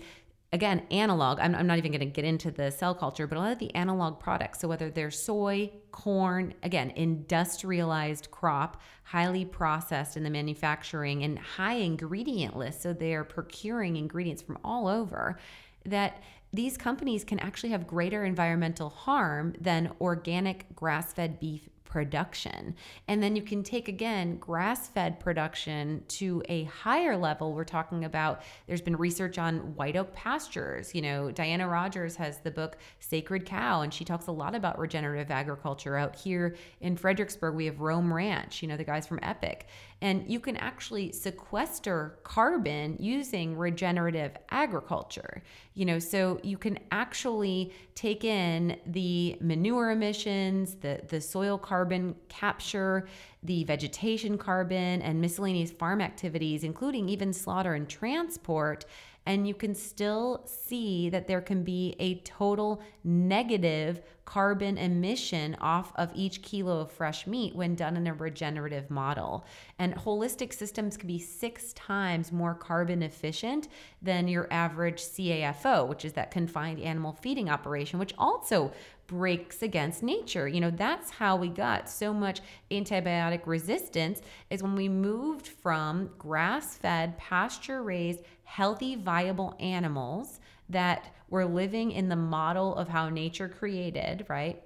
[0.52, 3.42] again, analog, I'm, I'm not even going to get into the cell culture, but a
[3.42, 10.18] lot of the analog products, so whether they're soy, corn, again, industrialized crop, highly processed
[10.18, 15.40] in the manufacturing and high ingredient list, so they're procuring ingredients from all over
[15.86, 22.74] that these companies can actually have greater environmental harm than organic grass fed beef production.
[23.08, 27.54] And then you can take again grass fed production to a higher level.
[27.54, 30.96] We're talking about there's been research on white oak pastures.
[30.96, 34.80] You know, Diana Rodgers has the book Sacred Cow, and she talks a lot about
[34.80, 35.96] regenerative agriculture.
[35.96, 39.68] Out here in Fredericksburg, we have Roam Ranch, you know, the guys from Epic.
[40.02, 45.44] And you can actually sequester carbon using regenerative agriculture.
[45.76, 52.16] You know, so you can actually take in the manure emissions, the, the soil carbon
[52.30, 53.08] capture,
[53.42, 58.86] the vegetation carbon, and miscellaneous farm activities, including even slaughter and transport.
[59.26, 65.92] And you can still see that there can be a total negative carbon emission off
[65.96, 69.46] of each kilo of fresh meat when done in a regenerative model.
[69.80, 73.68] And holistic systems can be six times more carbon efficient
[74.02, 78.72] than your average CAFO, which is that confined animal feeding operation, which also
[79.08, 80.48] breaks against nature.
[80.48, 82.40] You know, that's how we got so much
[82.72, 91.92] antibiotic resistance is when we moved from grass-fed, pasture-raised, healthy, viable animals that were living
[91.92, 94.62] in the model of how nature created, right?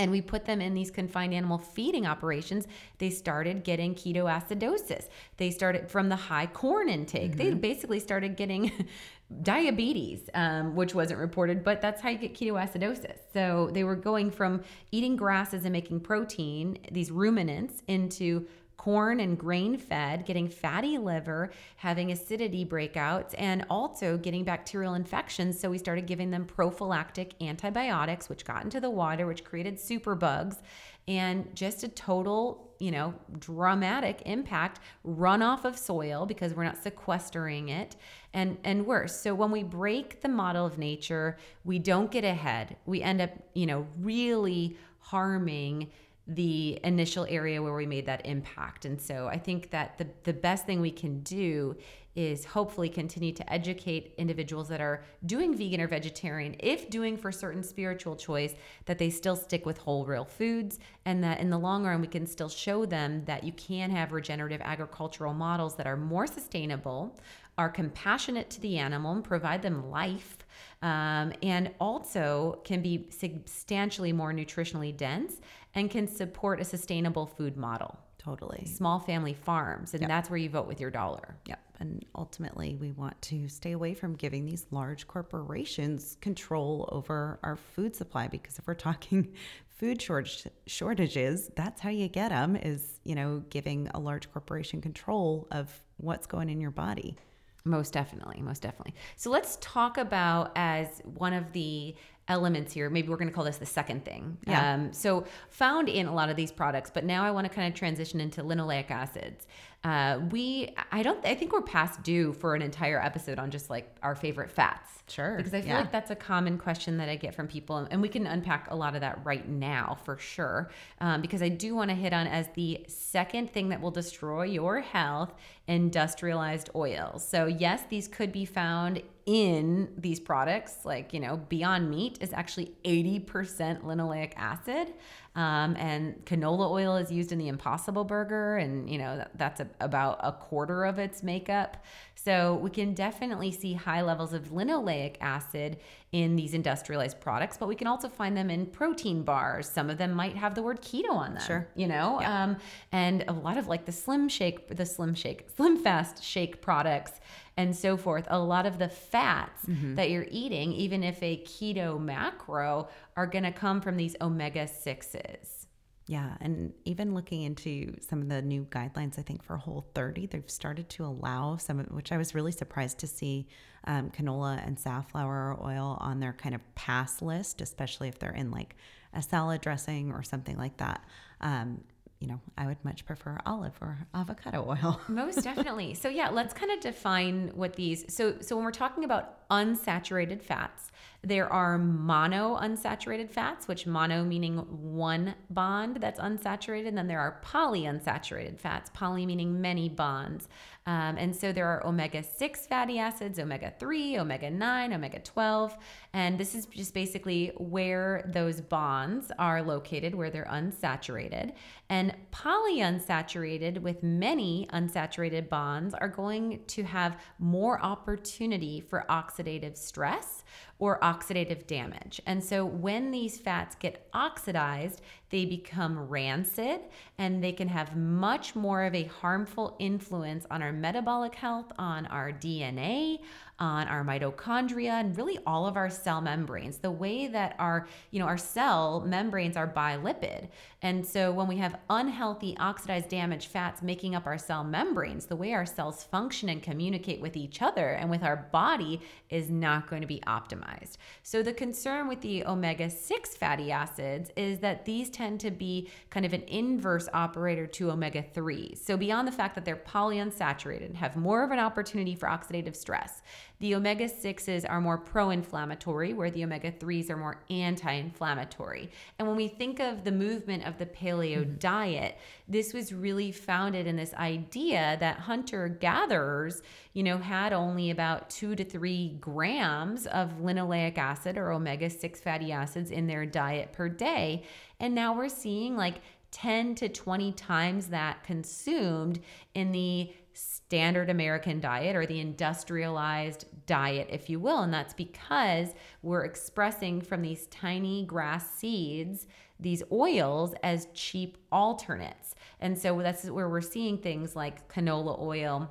[0.00, 5.08] and we put them in these confined animal feeding operations, they started getting ketoacidosis.
[5.36, 7.36] They started from the high corn intake.
[7.36, 8.72] They basically started getting
[9.42, 13.18] diabetes, um, which wasn't reported, but that's how you get ketoacidosis.
[13.34, 18.46] So they were going from eating grasses and making protein, these ruminants, into
[18.80, 25.60] corn and grain fed, getting fatty liver, having acidity breakouts, and also getting bacterial infections.
[25.60, 30.62] So we started giving them prophylactic antibiotics, which got into the water, which created superbugs,
[31.06, 37.68] and just a total, you know, dramatic impact runoff of soil because we're not sequestering
[37.68, 37.96] it
[38.32, 39.14] and and worse.
[39.14, 42.78] So when we break the model of nature, we don't get ahead.
[42.86, 45.90] We end up, you know, really harming
[46.34, 48.84] the initial area where we made that impact.
[48.84, 51.76] And so I think that the, the best thing we can do
[52.16, 57.30] is hopefully continue to educate individuals that are doing vegan or vegetarian, if doing for
[57.30, 58.54] certain spiritual choice,
[58.86, 62.06] that they still stick with whole real foods and that in the long run we
[62.06, 67.16] can still show them that you can have regenerative agricultural models that are more sustainable,
[67.56, 70.38] are compassionate to the animal and provide them life
[70.82, 75.40] um, and also can be substantially more nutritionally dense
[75.74, 77.98] and can support a sustainable food model.
[78.18, 78.66] Totally.
[78.66, 81.36] Small family farms, and that's where you vote with your dollar.
[81.46, 81.58] Yep.
[81.80, 87.56] And ultimately, we want to stay away from giving these large corporations control over our
[87.56, 89.32] food supply because if we're talking
[89.68, 94.82] food shortage, shortages, that's how you get them is, you know, giving a large corporation
[94.82, 97.16] control of what's going in your body.
[97.64, 98.94] Most definitely, most definitely.
[99.16, 101.94] So let's talk about as one of the
[102.30, 102.88] elements here.
[102.88, 104.38] Maybe we're going to call this the second thing.
[104.46, 104.74] Yeah.
[104.74, 107.70] Um, so found in a lot of these products, but now I want to kind
[107.70, 109.46] of transition into linoleic acids.
[109.82, 113.70] Uh, we, I don't, I think we're past due for an entire episode on just
[113.70, 114.88] like our favorite fats.
[115.08, 115.36] Sure.
[115.38, 115.80] Because I feel Yeah.
[115.80, 118.76] like that's a common question that I get from people, and we can unpack a
[118.76, 120.70] lot of that right now for sure.
[121.00, 124.44] Um, because I do want to hit on as the second thing that will destroy
[124.44, 125.32] your health
[125.66, 127.26] industrialized oils.
[127.26, 132.32] So, yes, these could be found in these products, like, you know, Beyond Meat is
[132.32, 134.92] actually 80% linoleic acid.
[135.40, 139.60] Um, and canola oil is used in the Impossible Burger, and you know that, that's
[139.60, 141.78] a, about a quarter of its makeup.
[142.14, 145.78] So we can definitely see high levels of linoleic acid
[146.12, 149.66] in these industrialized products, but we can also find them in protein bars.
[149.66, 151.42] Some of them might have the word keto on them.
[151.46, 151.68] Sure.
[151.74, 152.58] you know, um,
[152.92, 157.12] and a lot of like the Slim Shake, the Slim Shake, Slim Fast Shake products.
[157.60, 158.26] And so forth.
[158.30, 163.44] A lot of the fats that you're eating, even if a keto macro, are going
[163.44, 165.66] to come from these omega 6s.
[166.06, 170.26] Yeah, and even looking into some of the new guidelines, I think for Whole 30,
[170.26, 173.46] they've started to allow some of which I was really surprised to see
[173.84, 178.50] um, canola and safflower oil on their kind of pass list, especially if they're in
[178.50, 178.74] like
[179.12, 181.04] a salad dressing or something like that.
[181.42, 181.84] Um,
[182.20, 185.00] you know, I would much prefer olive or avocado oil.
[185.08, 185.94] Most definitely.
[185.94, 188.04] So yeah, let's kind of define what these.
[188.14, 190.92] So so when we're talking about unsaturated fats,
[191.22, 197.20] there are mono unsaturated fats, which mono meaning one bond that's unsaturated, and then there
[197.20, 200.48] are polyunsaturated fats, poly meaning many bonds.
[200.86, 205.76] Um, and so there are omega 6 fatty acids, omega 3, omega 9, omega 12.
[206.14, 211.52] And this is just basically where those bonds are located, where they're unsaturated.
[211.90, 220.44] And polyunsaturated with many unsaturated bonds are going to have more opportunity for oxidative stress
[220.80, 222.20] or oxidative damage.
[222.26, 225.00] And so when these fats get oxidized,
[225.30, 226.80] they become rancid
[227.18, 232.06] and they can have much more of a harmful influence on our metabolic health, on
[232.06, 233.20] our DNA,
[233.60, 236.78] on our mitochondria and really all of our cell membranes.
[236.78, 240.48] The way that our, you know, our cell membranes are bilipid.
[240.82, 245.36] And so when we have unhealthy oxidized damaged fats making up our cell membranes, the
[245.36, 249.90] way our cells function and communicate with each other and with our body is not
[249.90, 250.96] going to be optimized.
[251.22, 256.24] So the concern with the omega-6 fatty acids is that these tend to be kind
[256.24, 258.78] of an inverse operator to omega-3.
[258.78, 262.74] So beyond the fact that they're polyunsaturated and have more of an opportunity for oxidative
[262.74, 263.20] stress,
[263.60, 268.90] the omega 6s are more pro inflammatory, where the omega 3s are more anti inflammatory.
[269.18, 271.58] And when we think of the movement of the paleo mm-hmm.
[271.58, 272.16] diet,
[272.48, 276.62] this was really founded in this idea that hunter gatherers,
[276.94, 282.20] you know, had only about two to three grams of linoleic acid or omega 6
[282.20, 284.42] fatty acids in their diet per day.
[284.80, 286.00] And now we're seeing like
[286.32, 289.20] 10 to 20 times that consumed
[289.54, 294.62] in the standard American diet or the industrialized diet, if you will.
[294.62, 295.68] And that's because
[296.02, 299.26] we're expressing from these tiny grass seeds
[299.60, 302.34] these oils as cheap alternates.
[302.60, 305.70] And so that's where we're seeing things like canola oil,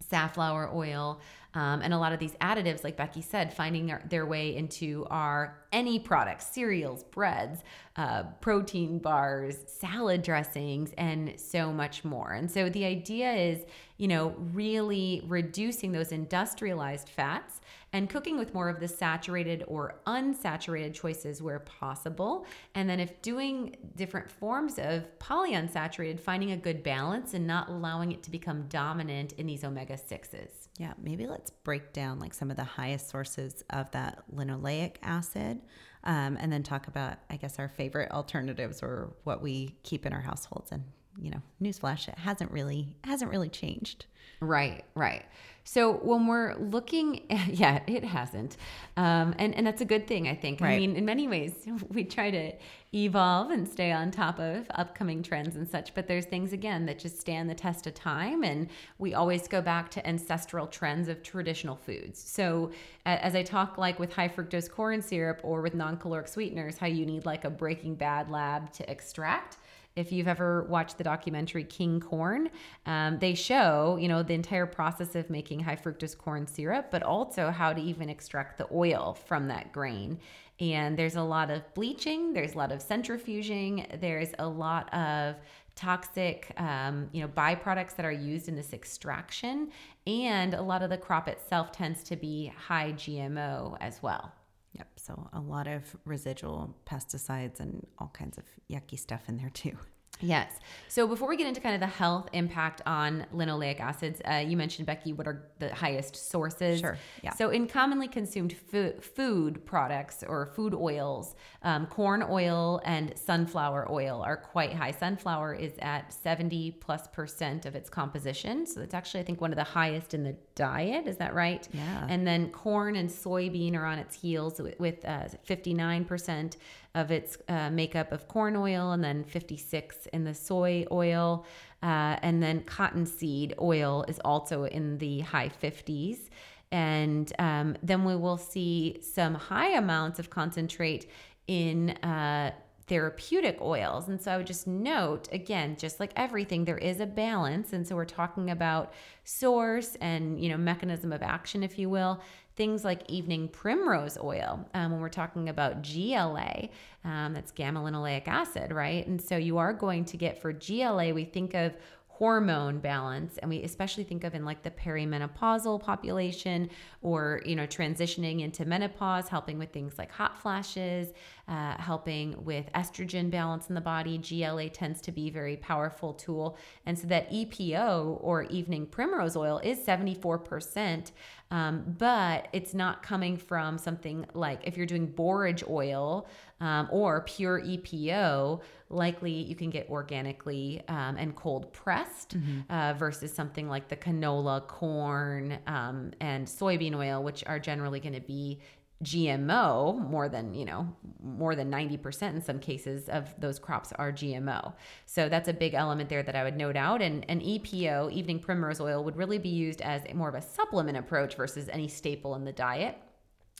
[0.00, 1.20] safflower oil,
[1.54, 5.06] um, and a lot of these additives, like Becky said, finding our, their way into
[5.10, 7.62] our any products, cereals, breads,
[7.96, 12.32] uh, protein bars, salad dressings, and so much more.
[12.32, 13.64] And so the idea is,
[13.98, 17.60] you know, really reducing those industrialized fats
[17.92, 22.46] and cooking with more of the saturated or unsaturated choices where possible.
[22.74, 28.12] And then, if doing different forms of polyunsaturated, finding a good balance and not allowing
[28.12, 30.68] it to become dominant in these omega 6s.
[30.78, 35.60] Yeah, maybe let's break down like some of the highest sources of that linoleic acid,
[36.04, 40.12] um, and then talk about, I guess, our favorite alternatives or what we keep in
[40.12, 40.72] our households.
[40.72, 40.84] And
[41.20, 44.06] you know, newsflash, it hasn't really hasn't really changed.
[44.40, 45.24] Right, right.
[45.64, 48.56] So when we're looking, at, yeah, it hasn't,
[48.96, 50.62] um, and and that's a good thing, I think.
[50.62, 51.54] I mean, in many ways,
[51.90, 52.52] we try to
[52.92, 55.94] evolve and stay on top of upcoming trends and such.
[55.94, 58.68] But there's things again that just stand the test of time, and
[58.98, 62.18] we always go back to ancestral trends of traditional foods.
[62.18, 62.72] So
[63.04, 67.04] as I talk like with high fructose corn syrup or with non-caloric sweeteners, how you
[67.06, 69.58] need like a Breaking Bad lab to extract.
[69.96, 72.50] If you've ever watched the documentary King Corn,
[72.86, 77.02] um, they show, you know, the entire process of making high fructose corn syrup, but
[77.02, 80.18] also how to even extract the oil from that grain.
[80.60, 85.36] And there's a lot of bleaching, there's a lot of centrifuging, there's a lot of
[85.74, 89.70] toxic, um, you know, byproducts that are used in this extraction,
[90.06, 94.32] and a lot of the crop itself tends to be high GMO as well.
[94.72, 94.88] Yep.
[94.96, 99.76] So a lot of residual pesticides and all kinds of yucky stuff in there too.
[100.20, 100.52] Yes.
[100.88, 104.56] So before we get into kind of the health impact on linoleic acids, uh, you
[104.56, 106.80] mentioned Becky, what are the highest sources?
[106.80, 106.98] Sure.
[107.22, 107.32] Yeah.
[107.34, 113.90] So in commonly consumed food, food products or food oils, um, corn oil and sunflower
[113.90, 114.90] oil are quite high.
[114.90, 119.52] Sunflower is at seventy plus percent of its composition, so it's actually I think one
[119.52, 121.06] of the highest in the diet.
[121.06, 121.66] Is that right?
[121.72, 122.06] Yeah.
[122.08, 125.04] And then corn and soybean are on its heels with
[125.44, 126.56] fifty nine percent
[126.94, 131.44] of its uh, makeup of corn oil, and then fifty six in the soy oil.
[131.82, 136.28] Uh, and then cottonseed oil is also in the high 50s.
[136.70, 141.10] And um, then we will see some high amounts of concentrate
[141.46, 142.52] in uh,
[142.90, 144.08] therapeutic oils.
[144.08, 147.72] And so I would just note again, just like everything, there is a balance.
[147.72, 148.92] And so we're talking about
[149.24, 152.20] source and, you know, mechanism of action, if you will
[152.56, 156.68] things like evening primrose oil um, when we're talking about GLA,
[157.04, 159.06] um, that's gamma linoleic acid, right?
[159.06, 161.74] And so you are going to get for GLA, we think of
[162.20, 166.68] hormone balance and we especially think of in like the perimenopausal population
[167.00, 171.14] or you know transitioning into menopause helping with things like hot flashes
[171.48, 174.18] uh, helping with estrogen balance in the body.
[174.18, 176.56] Gla tends to be a very powerful tool.
[176.86, 181.10] And so that epo or evening primrose oil is 74%
[181.50, 186.28] um, but it's not coming from something like if you're doing borage oil
[186.60, 188.60] um, or pure EPO,
[188.90, 192.60] likely you can get organically um, and cold pressed mm-hmm.
[192.70, 198.14] uh, versus something like the canola, corn, um, and soybean oil, which are generally going
[198.14, 198.60] to be
[199.02, 204.12] GMO more than, you know, more than 90% in some cases of those crops are
[204.12, 204.74] GMO.
[205.06, 207.00] So that's a big element there that I would note out.
[207.00, 210.98] And an EPO, evening primrose oil, would really be used as more of a supplement
[210.98, 212.98] approach versus any staple in the diet.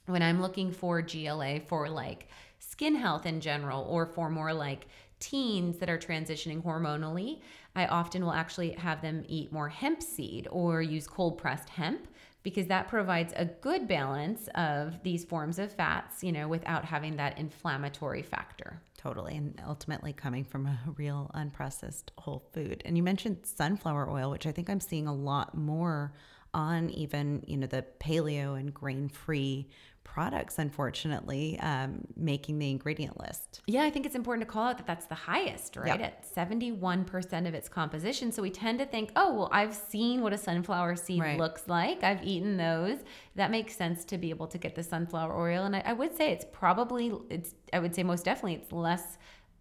[0.07, 2.29] When I'm looking for GLA for like
[2.59, 4.89] skin health in general or for more like
[5.21, 7.41] teens that are transitioning hormonally,
[7.77, 12.09] I often will actually have them eat more hemp seed or use cold pressed hemp
[12.43, 17.17] because that provides a good balance of these forms of fats, you know, without having
[17.17, 18.81] that inflammatory factor.
[18.97, 19.37] Totally.
[19.37, 22.83] And ultimately coming from a real unprocessed whole food.
[22.85, 26.13] And you mentioned sunflower oil, which I think I'm seeing a lot more
[26.53, 29.69] on even, you know, the paleo and grain free
[30.05, 33.61] products, unfortunately, um, making the ingredient list.
[33.67, 36.01] Yeah, I think it's important to call out that that's the highest, right?
[36.01, 36.01] Yep.
[36.01, 38.33] At 71% of its composition.
[38.33, 41.39] So we tend to think, oh, well, I've seen what a sunflower seed right.
[41.39, 42.99] looks like, I've eaten those.
[43.37, 45.65] That makes sense to be able to get the sunflower oil.
[45.65, 49.19] And I, I would say it's probably, it's, I would say most definitely, it's less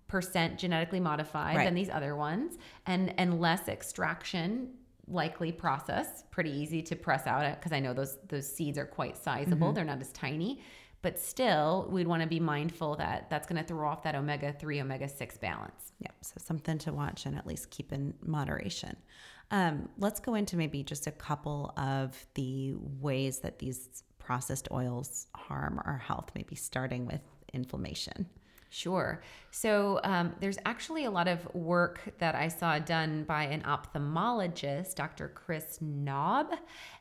[0.08, 1.64] percent genetically modified right.
[1.66, 4.72] than these other ones and and less extraction
[5.10, 9.18] likely process, pretty easy to press out because I know those those seeds are quite
[9.18, 9.68] sizable.
[9.68, 9.76] Mm-hmm.
[9.76, 10.62] They're not as tiny,
[11.02, 14.54] but still we'd want to be mindful that that's going to throw off that omega
[14.54, 15.94] 3 omega 6 balance.
[16.00, 18.96] Yep, so something to watch and at least keep in moderation.
[19.52, 25.28] Um, let's go into maybe just a couple of the ways that these processed oils
[25.36, 27.22] harm our health, maybe starting with
[27.54, 28.28] inflammation.
[28.72, 29.22] Sure.
[29.50, 34.94] So um, there's actually a lot of work that I saw done by an ophthalmologist,
[34.94, 35.30] Dr.
[35.30, 36.56] Chris Knobbe,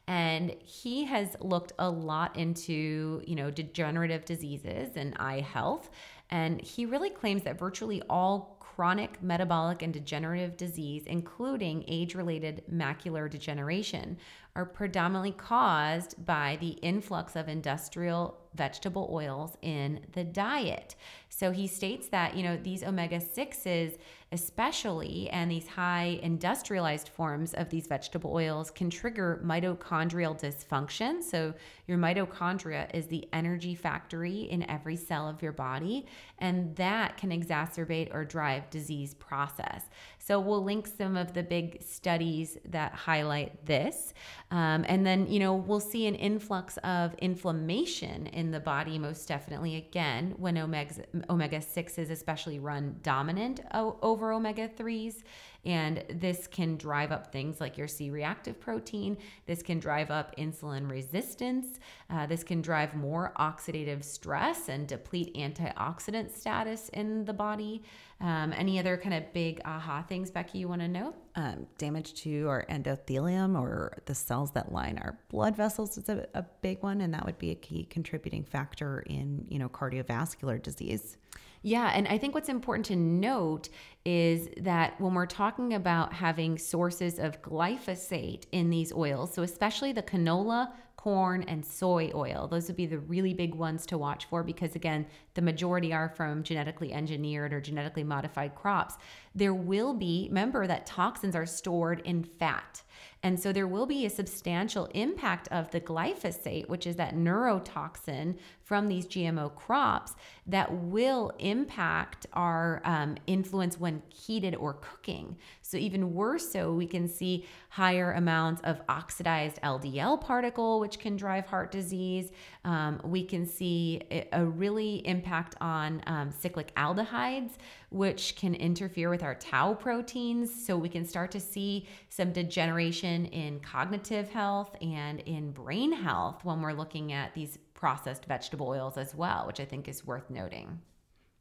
[0.06, 5.90] and he has looked a lot into you know degenerative diseases and eye health,
[6.30, 12.62] and he really claims that virtually all chronic metabolic and degenerative disease, including age related
[12.72, 14.16] macular degeneration,
[14.54, 20.94] are predominantly caused by the influx of industrial vegetable oils in the diet.
[21.38, 23.96] So he states that, you know, these omega 6s,
[24.32, 31.22] especially, and these high industrialized forms of these vegetable oils can trigger mitochondrial dysfunction.
[31.22, 31.54] So
[31.86, 36.06] your mitochondria is the energy factory in every cell of your body,
[36.40, 39.84] and that can exacerbate or drive disease process.
[40.28, 44.12] So we'll link some of the big studies that highlight this.
[44.50, 49.26] Um, and then, you know, we'll see an influx of inflammation in the body, most
[49.26, 55.22] definitely, again, when omega, omega 6s especially run dominant over omega 3s.
[55.64, 59.18] And this can drive up things like your C reactive protein.
[59.46, 61.80] This can drive up insulin resistance.
[62.08, 67.82] Uh, this can drive more oxidative stress and deplete antioxidant status in the body.
[68.20, 71.14] Um, any other kind of big aha things, Becky, you want to know?
[71.36, 76.26] Um, damage to our endothelium or the cells that line our blood vessels is a,
[76.34, 80.60] a big one, and that would be a key contributing factor in you know cardiovascular
[80.60, 81.16] disease.
[81.62, 83.68] Yeah, and I think what's important to note
[84.04, 89.92] is that when we're talking about having sources of glyphosate in these oils, so especially
[89.92, 92.48] the canola, corn, and soy oil.
[92.48, 96.08] Those would be the really big ones to watch for because, again, the majority are
[96.08, 98.96] from genetically engineered or genetically modified crops.
[99.34, 102.82] There will be, remember that toxins are stored in fat.
[103.22, 108.36] And so there will be a substantial impact of the glyphosate, which is that neurotoxin
[108.62, 110.14] from these GMO crops,
[110.46, 115.36] that will impact our um, influence when heated or cooking.
[115.62, 121.16] So, even worse, so we can see higher amounts of oxidized LDL particle, which can
[121.16, 122.30] drive heart disease.
[122.64, 124.02] Um, we can see
[124.32, 127.52] a really impact on um, cyclic aldehydes,
[127.90, 130.66] which can interfere with our tau proteins.
[130.66, 136.44] So, we can start to see some degeneration in cognitive health and in brain health
[136.44, 140.30] when we're looking at these processed vegetable oils as well, which I think is worth
[140.30, 140.80] noting.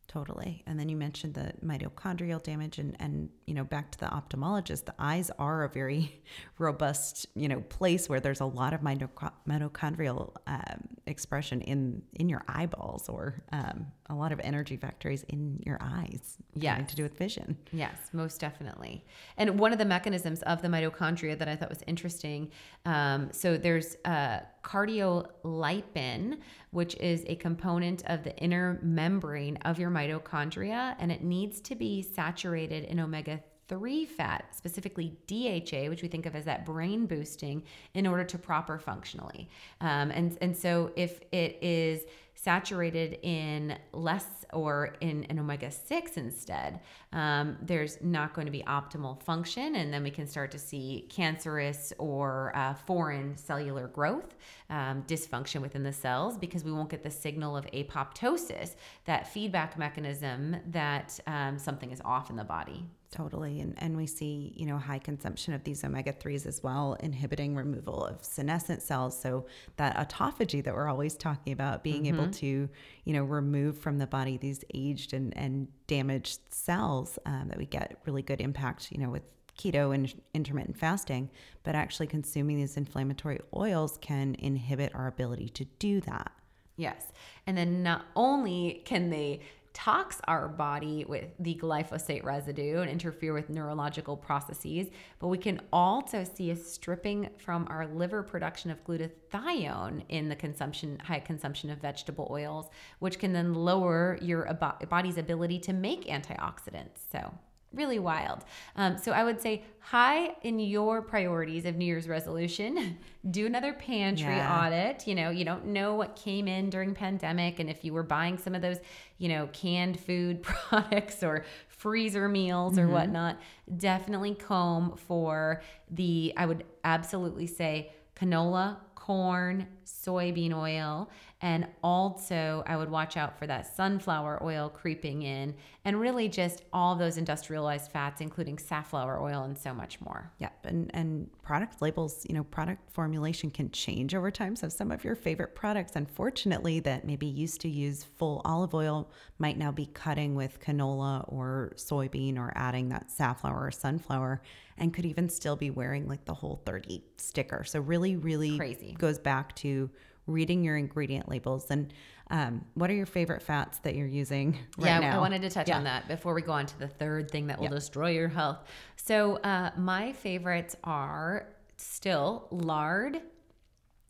[0.08, 0.64] Totally.
[0.66, 4.86] And then you mentioned the mitochondrial damage and and you know back to the ophthalmologist,
[4.86, 6.24] the eyes are a very
[6.58, 12.44] robust, you know, place where there's a lot of mitochondrial um, expression in in your
[12.48, 16.38] eyeballs or um, a lot of energy factories in your eyes.
[16.54, 16.82] Yeah.
[16.82, 17.58] To do with vision.
[17.72, 19.04] Yes, most definitely.
[19.38, 22.52] And one of the mechanisms of the mitochondria that I thought was interesting,
[22.86, 26.38] um, so there's uh, cardiolipin,
[26.72, 31.76] which is a component of the inner membrane of your mitochondria, and it needs to
[31.76, 37.06] be saturated in omega 3 fat, specifically DHA, which we think of as that brain
[37.06, 39.50] boosting, in order to proper functionally.
[39.82, 42.04] Um, and, and so if it is
[42.38, 46.80] saturated in less or in an omega 6 instead,
[47.12, 49.76] um, there's not going to be optimal function.
[49.76, 54.36] And then we can start to see cancerous or uh, foreign cellular growth,
[54.70, 58.76] um, dysfunction within the cells, because we won't get the signal of apoptosis,
[59.06, 62.86] that feedback mechanism that um, something is off in the body.
[63.10, 63.62] Totally.
[63.62, 67.56] And, and we see, you know, high consumption of these omega 3s as well, inhibiting
[67.56, 69.18] removal of senescent cells.
[69.18, 69.46] So
[69.78, 72.20] that autophagy that we're always talking about, being mm-hmm.
[72.20, 72.70] able to,
[73.06, 77.66] you know, remove from the body these aged and, and damaged cells um, that we
[77.66, 79.24] get really good impact, you know, with
[79.58, 81.30] keto and intermittent fasting,
[81.64, 86.32] but actually consuming these inflammatory oils can inhibit our ability to do that.
[86.76, 87.12] Yes.
[87.48, 89.42] And then not only can they
[89.78, 94.88] tox our body with the glyphosate residue and interfere with neurological processes.
[95.20, 100.36] But we can also see a stripping from our liver production of glutathione in the
[100.36, 104.52] consumption, high consumption of vegetable oils, which can then lower your
[104.90, 107.06] body's ability to make antioxidants.
[107.12, 107.32] So
[107.74, 108.44] really wild.
[108.76, 112.98] Um, so I would say high in your priorities of New Year's resolution.
[113.32, 114.66] Do another pantry yeah.
[114.66, 115.08] audit.
[115.08, 118.38] You know, you don't know what came in during pandemic, and if you were buying
[118.38, 118.78] some of those,
[119.18, 122.90] you know, canned food products or freezer meals mm-hmm.
[122.90, 123.38] or whatnot,
[123.78, 125.62] definitely comb for
[125.92, 126.34] the.
[126.38, 131.10] I would absolutely say canola, corn, soybean oil.
[131.42, 135.54] And also, I would watch out for that sunflower oil creeping in
[135.86, 140.32] and really just all those industrialized fats, including safflower oil and so much more.
[140.40, 140.66] Yep.
[140.66, 144.56] And, and product labels, you know, product formulation can change over time.
[144.56, 149.12] So, some of your favorite products, unfortunately, that maybe used to use full olive oil
[149.38, 154.42] might now be cutting with canola or soybean or adding that safflower or sunflower
[154.80, 157.64] and could even still be wearing like the whole 30 sticker.
[157.64, 159.77] So, really, really crazy goes back to
[160.26, 161.94] reading your ingredient labels and
[162.30, 165.18] um, what are your favorite fats that you're using right yeah, now?
[165.18, 165.78] I wanted to touch yeah.
[165.78, 167.72] on that before we go on to the third thing that will yeah.
[167.72, 168.58] destroy your health.
[168.98, 171.48] So, uh, my favorites are
[171.78, 173.22] still lard,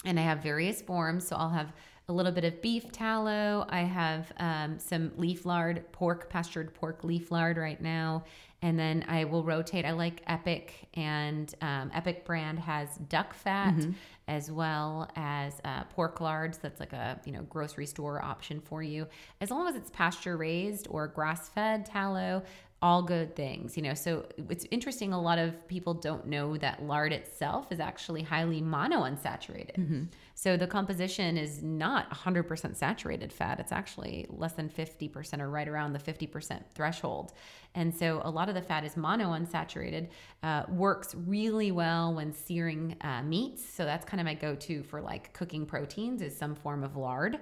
[0.04, 1.28] and I have various forms.
[1.28, 1.74] So, I'll have
[2.10, 3.66] a little bit of beef tallow.
[3.68, 8.24] I have um, some leaf lard, pork, pastured pork leaf lard right now.
[8.62, 9.86] And then I will rotate.
[9.86, 13.76] I like Epic, and um, Epic brand has duck fat.
[13.76, 13.92] Mm-hmm
[14.28, 16.58] as well as uh, pork lards.
[16.58, 19.08] That's like a you know grocery store option for you,
[19.42, 22.44] as long as it's pasture raised or grass fed tallow.
[22.80, 23.96] All good things, you know.
[23.96, 25.12] So it's interesting.
[25.12, 29.78] A lot of people don't know that lard itself is actually highly monounsaturated.
[29.78, 30.04] Mm-hmm.
[30.36, 33.60] So the composition is not 100% saturated fat.
[33.60, 37.34] It's actually less than 50% or right around the 50% threshold.
[37.74, 40.10] And so a lot of the fat is monounsaturated,
[40.44, 43.68] uh, works really well when searing uh, meats.
[43.68, 46.96] So that's kind of my go to for like cooking proteins is some form of
[46.96, 47.40] lard.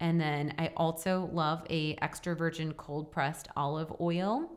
[0.00, 4.50] And then I also love a extra virgin cold pressed olive oil.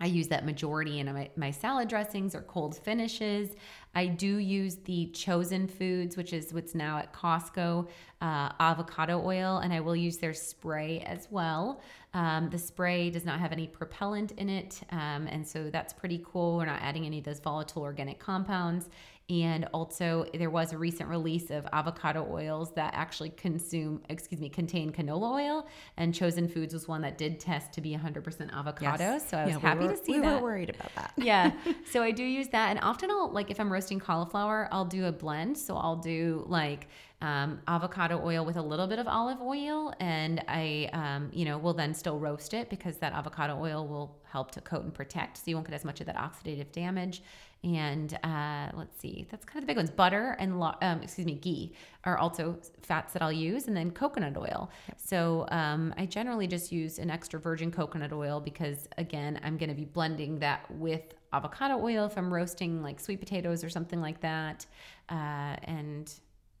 [0.00, 3.50] I use that majority in my, my salad dressings or cold finishes.
[3.94, 7.88] I do use the Chosen Foods, which is what's now at Costco,
[8.22, 11.82] uh, avocado oil, and I will use their spray as well.
[12.14, 16.24] Um, the spray does not have any propellant in it, um, and so that's pretty
[16.24, 16.56] cool.
[16.56, 18.88] We're not adding any of those volatile organic compounds.
[19.30, 24.48] And also, there was a recent release of avocado oils that actually consume, excuse me,
[24.48, 25.66] contain canola oil.
[25.96, 29.02] And Chosen Foods was one that did test to be 100% avocado.
[29.04, 29.30] Yes.
[29.30, 30.26] So I was Yeah, we happy were- to see we that.
[30.28, 31.12] We were worried about that.
[31.16, 31.52] yeah.
[31.92, 32.70] So I do use that.
[32.70, 35.56] And often I'll, like, if I'm roasting cauliflower, I'll do a blend.
[35.56, 36.88] So I'll do like
[37.22, 39.92] um, avocado oil with a little bit of olive oil.
[40.00, 44.16] And I, um, you know, will then still roast it because that avocado oil will
[44.24, 45.36] help to coat and protect.
[45.38, 47.22] So you won't get as much of that oxidative damage.
[47.62, 49.90] And uh, let's see, that's kind of the big ones.
[49.90, 53.66] Butter and, lo- um, excuse me, ghee are also fats that I'll use.
[53.68, 54.70] And then coconut oil.
[54.96, 59.68] So um, I generally just use an extra virgin coconut oil because, again, I'm going
[59.68, 64.00] to be blending that with avocado oil if I'm roasting like sweet potatoes or something
[64.00, 64.64] like that.
[65.10, 66.10] Uh, and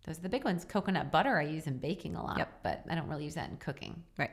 [0.04, 0.66] those are the big ones.
[0.66, 2.60] Coconut butter I use in baking a lot, Yep.
[2.62, 4.02] but I don't really use that in cooking.
[4.18, 4.30] Right.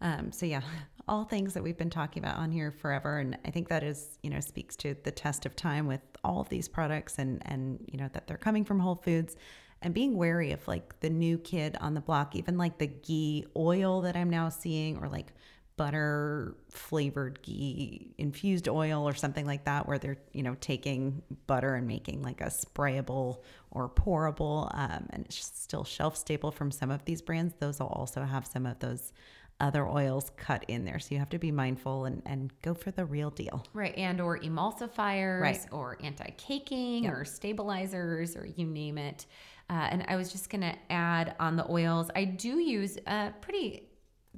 [0.00, 0.62] Um, so yeah,
[1.08, 4.18] all things that we've been talking about on here forever, and I think that is
[4.22, 7.84] you know speaks to the test of time with all of these products, and and
[7.90, 9.36] you know that they're coming from Whole Foods,
[9.82, 13.44] and being wary of like the new kid on the block, even like the ghee
[13.56, 15.32] oil that I'm now seeing, or like
[15.80, 21.74] butter flavored ghee infused oil or something like that where they're you know taking butter
[21.74, 23.38] and making like a sprayable
[23.70, 27.54] or pourable um, and it's still shelf stable from some of these brands.
[27.58, 29.14] Those will also have some of those
[29.60, 32.90] other oils cut in there so you have to be mindful and, and go for
[32.90, 33.94] the real deal Right.
[33.96, 35.66] And or emulsifiers Right.
[35.70, 39.26] or anti-caking or stabilizers or you name it.
[39.68, 43.30] Uh, and I was just going to add on the oils, I do use uh,
[43.40, 43.86] pretty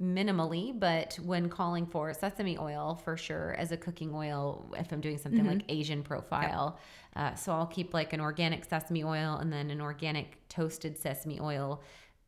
[0.01, 5.01] minimally, but when calling for sesame oil for sure as a cooking oil, if I'm
[5.01, 6.79] doing something like Asian profile.
[7.15, 11.39] Uh, so I'll keep like an organic sesame oil and then an organic toasted sesame
[11.39, 11.81] oil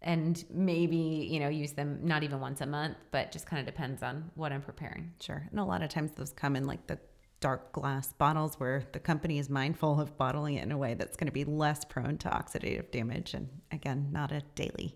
[0.06, 3.66] and maybe, you know, use them not even once a month, but just kind of
[3.66, 5.12] depends on what I'm preparing.
[5.20, 5.46] Sure.
[5.50, 7.00] And a lot of times those come in like the
[7.42, 11.18] dark glass bottles where the company is mindful of bottling it in a way that's
[11.18, 13.34] going to be less prone to oxidative damage.
[13.34, 14.96] And again, not a daily,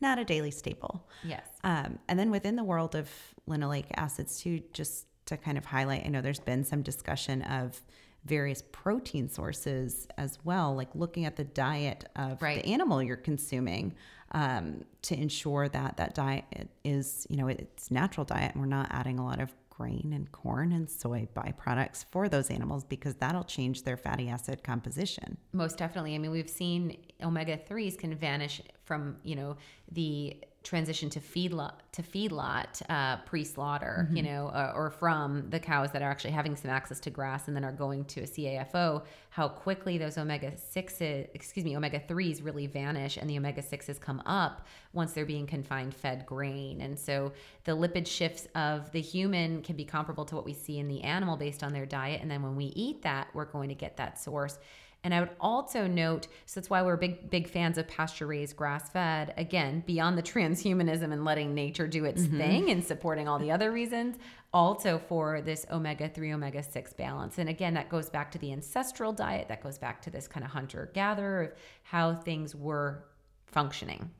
[0.00, 1.08] not a daily staple.
[1.24, 1.48] Yes.
[1.64, 3.10] Um, and then within the world of
[3.48, 7.80] linoleic acids, too, just to kind of highlight, I know there's been some discussion of
[8.24, 12.62] various protein sources as well, like looking at the diet of Right.
[12.62, 13.94] the animal you're consuming
[14.32, 16.44] um, to ensure that that diet
[16.84, 20.30] is, you know, it's natural diet and we're not adding a lot of grain and
[20.32, 25.36] corn and soy byproducts for those animals because that'll change their fatty acid composition.
[25.52, 26.14] Most definitely.
[26.14, 29.56] I mean, we've seen omega threes can vanish from you know
[29.90, 35.92] the transition to feedlot to feedlot uh, pre-slaughter, you know, uh, or from the cows
[35.92, 39.02] that are actually having some access to grass and then are going to a CAFO.
[39.28, 43.98] How quickly those omega sixes, excuse me, omega threes really vanish, and the omega sixes
[43.98, 46.80] come up once they're being confined fed grain.
[46.80, 47.32] And so
[47.64, 51.02] the lipid shifts of the human can be comparable to what we see in the
[51.02, 53.98] animal based on their diet, and then when we eat that, we're going to get
[53.98, 54.58] that source.
[55.04, 58.56] And I would also note, so that's why we're big, big fans of pasture raised
[58.56, 59.34] grass fed.
[59.36, 62.38] Again, beyond the transhumanism and letting nature do its mm-hmm.
[62.38, 64.16] thing and supporting all the other reasons,
[64.54, 67.36] also for this omega 3, omega 6 balance.
[67.36, 70.42] And again, that goes back to the ancestral diet, that goes back to this kind
[70.42, 71.52] of hunter gatherer of
[71.82, 73.04] how things were
[73.44, 74.10] functioning.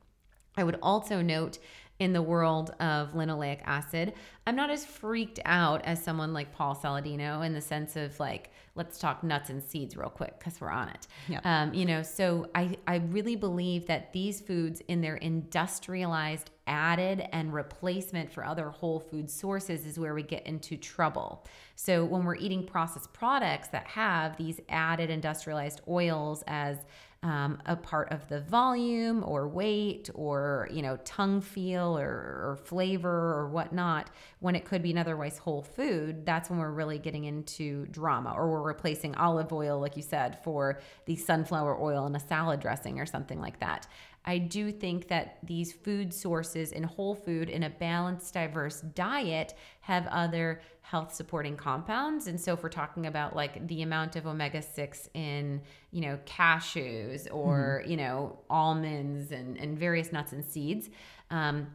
[0.55, 1.57] I would also note
[1.97, 4.13] in the world of linoleic acid,
[4.45, 8.51] I'm not as freaked out as someone like Paul Saladino in the sense of like,
[8.75, 11.07] let's talk nuts and seeds real quick because we're on it.
[11.29, 11.39] Yeah.
[11.43, 17.27] Um, you know, so I, I really believe that these foods in their industrialized added
[17.31, 21.45] and replacement for other whole food sources is where we get into trouble.
[21.75, 26.77] So when we're eating processed products that have these added industrialized oils as
[27.23, 32.59] um, a part of the volume or weight or you know tongue feel or, or
[32.63, 34.09] flavor or whatnot.
[34.39, 38.33] When it could be an otherwise whole food that's when we're really getting into drama
[38.35, 42.59] or we're replacing olive oil like you said for the sunflower oil in a salad
[42.59, 43.87] dressing or something like that
[44.25, 49.53] I do think that these food sources in whole food in a balanced, diverse diet
[49.81, 52.27] have other health supporting compounds.
[52.27, 55.61] And so if we're talking about like the amount of omega 6 in,
[55.91, 60.89] you know, cashews or, you know, almonds and, and various nuts and seeds,
[61.29, 61.67] um,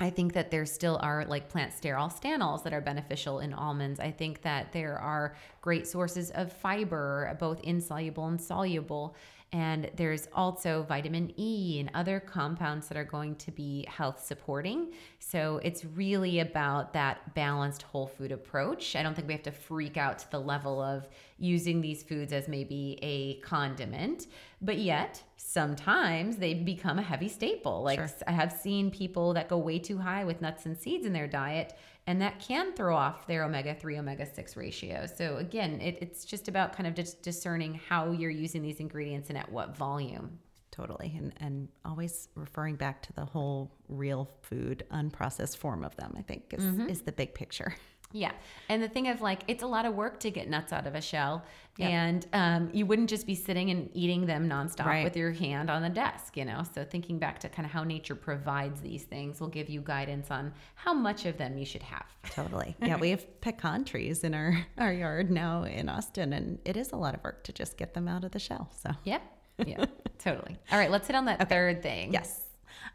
[0.00, 4.00] I think that there still are like plant sterol stanols that are beneficial in almonds.
[4.00, 9.14] I think that there are great sources of fiber, both insoluble and soluble.
[9.54, 14.92] And there's also vitamin E and other compounds that are going to be health supporting.
[15.20, 18.96] So it's really about that balanced whole food approach.
[18.96, 22.32] I don't think we have to freak out to the level of using these foods
[22.32, 24.26] as maybe a condiment,
[24.60, 27.84] but yet sometimes they become a heavy staple.
[27.84, 28.10] Like Sure.
[28.26, 31.28] I have seen people that go way too high with nuts and seeds in their
[31.28, 31.74] diet
[32.06, 35.06] and that can throw off their omega 3 omega 6 ratio.
[35.06, 39.28] So, again, it, it's just about kind of just discerning how you're using these ingredients
[39.30, 40.38] and at what volume.
[40.70, 41.14] Totally.
[41.16, 46.22] And, and always referring back to the whole real food, unprocessed form of them, I
[46.22, 46.88] think is, Mm-hmm.
[46.88, 47.74] is the big picture.
[48.16, 48.30] Yeah.
[48.68, 50.94] And the thing of like, it's a lot of work to get nuts out of
[50.94, 51.42] a shell.
[51.78, 51.90] Yep.
[51.90, 55.02] And um, you wouldn't just be sitting and eating them nonstop Right.
[55.02, 56.62] with your hand on the desk, you know?
[56.76, 60.30] So thinking back to kind of how nature provides these things will give you guidance
[60.30, 62.06] on how much of them you should have.
[62.30, 62.76] Totally.
[62.80, 66.92] Yeah, we have pecan trees in our, our yard now in Austin, and it is
[66.92, 68.70] a lot of work to just get them out of the shell.
[68.80, 69.22] So, Yep.
[69.66, 69.84] Yeah,
[70.20, 70.56] totally.
[70.70, 72.12] All right, let's hit on that third thing.
[72.12, 72.43] yes.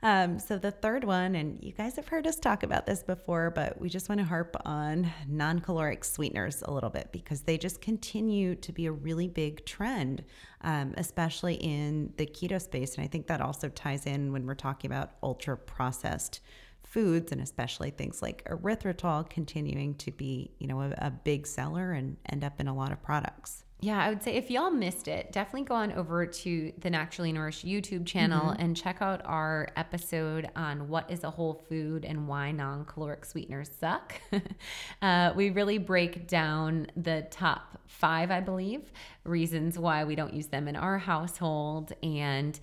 [0.01, 3.51] Um, so, the third one, and you guys have heard us talk about this before,
[3.51, 7.57] but we just want to harp on non caloric sweeteners a little bit because they
[7.57, 10.23] just continue to be a really big trend,
[10.61, 12.95] um, especially in the keto space.
[12.95, 16.39] And I think that also ties in when we're talking about ultra processed
[16.83, 21.91] foods and especially things like erythritol continuing to be, you know, a, a big seller
[21.91, 23.65] and end up in a lot of products.
[23.81, 27.31] Yeah, I would say if y'all missed it, definitely go on over to the Naturally
[27.31, 32.27] Nourished YouTube channel and check out our episode on what is a whole food and
[32.27, 34.15] why non caloric sweeteners suck.
[35.01, 38.91] uh, we really break down the top five, I believe,
[39.23, 41.93] reasons why we don't use them in our household.
[42.03, 42.59] And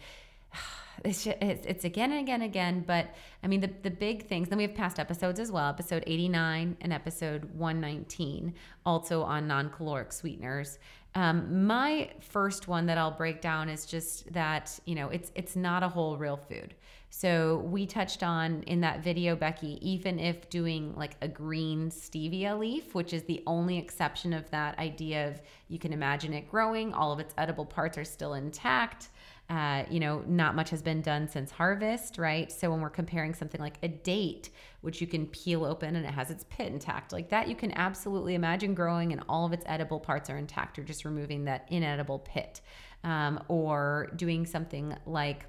[1.05, 4.27] it's, just, it's it's again and again and again but i mean the, the big
[4.27, 8.55] things then we have past episodes as well episode 89 and episode 119
[8.87, 10.79] also on non-caloric sweeteners
[11.17, 15.57] um, my first one that i'll break down is just that you know it's it's
[15.57, 16.75] not a whole real food
[17.09, 22.57] so we touched on in that video becky even if doing like a green stevia
[22.57, 26.93] leaf which is the only exception of that idea of you can imagine it growing
[26.93, 29.09] all of its edible parts are still intact
[29.49, 32.51] uh, you know, not much has been done since harvest, right?
[32.51, 34.51] So when we're comparing something like a date,
[34.87, 37.73] which you can peel open and it has its pit intact, like that, you can
[37.73, 40.77] absolutely imagine growing and all of its edible parts are intact.
[40.77, 42.61] You're just removing that inedible pit.
[43.05, 45.47] Um, or doing something like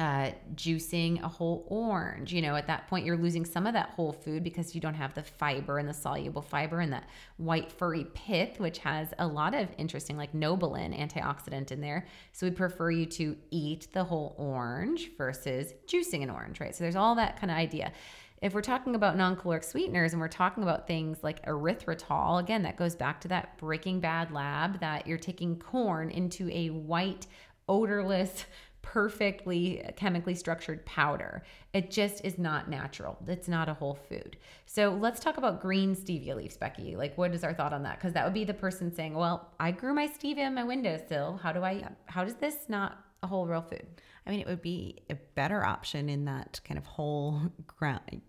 [0.00, 2.32] uh, juicing a whole orange.
[2.32, 4.94] You know, at that point, you're losing some of that whole food because you don't
[4.94, 9.26] have the fiber and the soluble fiber and that white furry pith, which has a
[9.26, 12.06] lot of interesting, like nobilen antioxidant in there.
[12.32, 16.74] So we prefer you to eat the whole orange versus juicing an orange, right?
[16.74, 17.92] So there's all that kind of idea.
[18.40, 22.62] If we're talking about non caloric sweeteners and we're talking about things like erythritol, again,
[22.62, 27.26] that goes back to that Breaking Bad lab that you're taking corn into a white,
[27.68, 28.46] odorless,
[28.82, 31.42] perfectly chemically structured powder.
[31.74, 33.18] It just is not natural.
[33.26, 34.38] It's not a whole food.
[34.64, 36.96] So let's talk about green stevia leaves, Becky.
[36.96, 37.98] Like, what is our thought on that?
[37.98, 41.40] Because that would be the person saying, "Well, I grew my stevia in my windowsill.
[41.42, 41.84] How do I?
[42.06, 43.86] How does this not a whole real food?"
[44.26, 47.40] I mean, it would be a better option in that kind of whole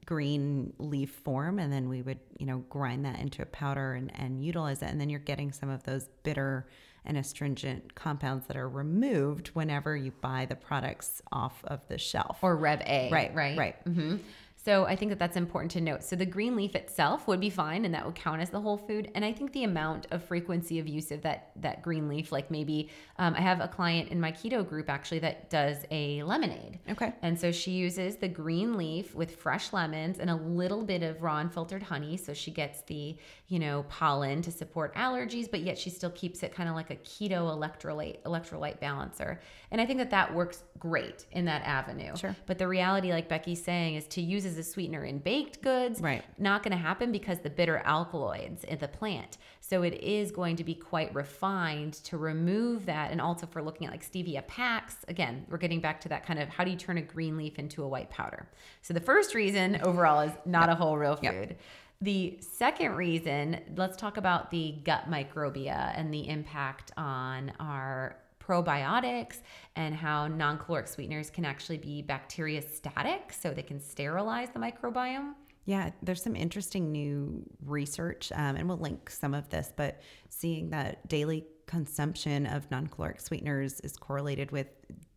[0.06, 1.60] green leaf form.
[1.60, 4.86] And then we would, you know, grind that into a powder and, and utilize it.
[4.90, 6.68] And then you're getting some of those bitter
[7.04, 12.38] and astringent compounds that are removed whenever you buy the products off of the shelf.
[12.42, 13.10] Or Reb A.
[13.12, 13.58] Right, Right.
[13.58, 13.76] right.
[13.86, 14.18] hmm
[14.64, 16.04] So I think that that's important to note.
[16.04, 18.78] So the green leaf itself would be fine, and that would count as the whole
[18.78, 19.10] food.
[19.16, 22.52] And I think the amount of frequency of use of that that green leaf, like
[22.52, 26.78] maybe um, I have a client in my keto group actually that does a lemonade.
[26.90, 27.12] Okay.
[27.24, 31.24] And so she uses the green leaf with fresh lemons and a little bit of
[31.24, 32.16] raw unfiltered honey.
[32.18, 36.44] So she gets the, you know, pollen to support allergies, but yet she still keeps
[36.44, 39.42] it kind of like a keto electrolyte electrolyte balancer.
[39.72, 42.16] And I think that that works great in that avenue.
[42.16, 42.36] Sure.
[42.46, 46.00] But the reality, like Becky's saying, is to use as a sweetener in baked goods.
[46.02, 46.24] Right.
[46.38, 49.38] Not going to happen because the bitter alkaloids in the plant.
[49.60, 53.12] So it is going to be quite refined to remove that.
[53.12, 56.40] And also for looking at like stevia packs, again, we're getting back to that kind
[56.40, 58.48] of how do you turn a green leaf into a white powder?
[58.82, 61.34] So the first reason overall is not a whole real Yep.
[61.34, 61.56] food.
[62.02, 68.16] The second reason, let's talk about the gut microbia and the impact on our
[68.48, 69.38] probiotics
[69.76, 74.60] and how non caloric sweeteners can actually be bacteria static, so they can sterilize the
[74.60, 75.34] microbiome.
[75.66, 80.72] Yeah, there's some interesting new research, um, and we'll link some of this, but seeing
[80.72, 84.68] that daily consumption of non caloric sweeteners is correlated with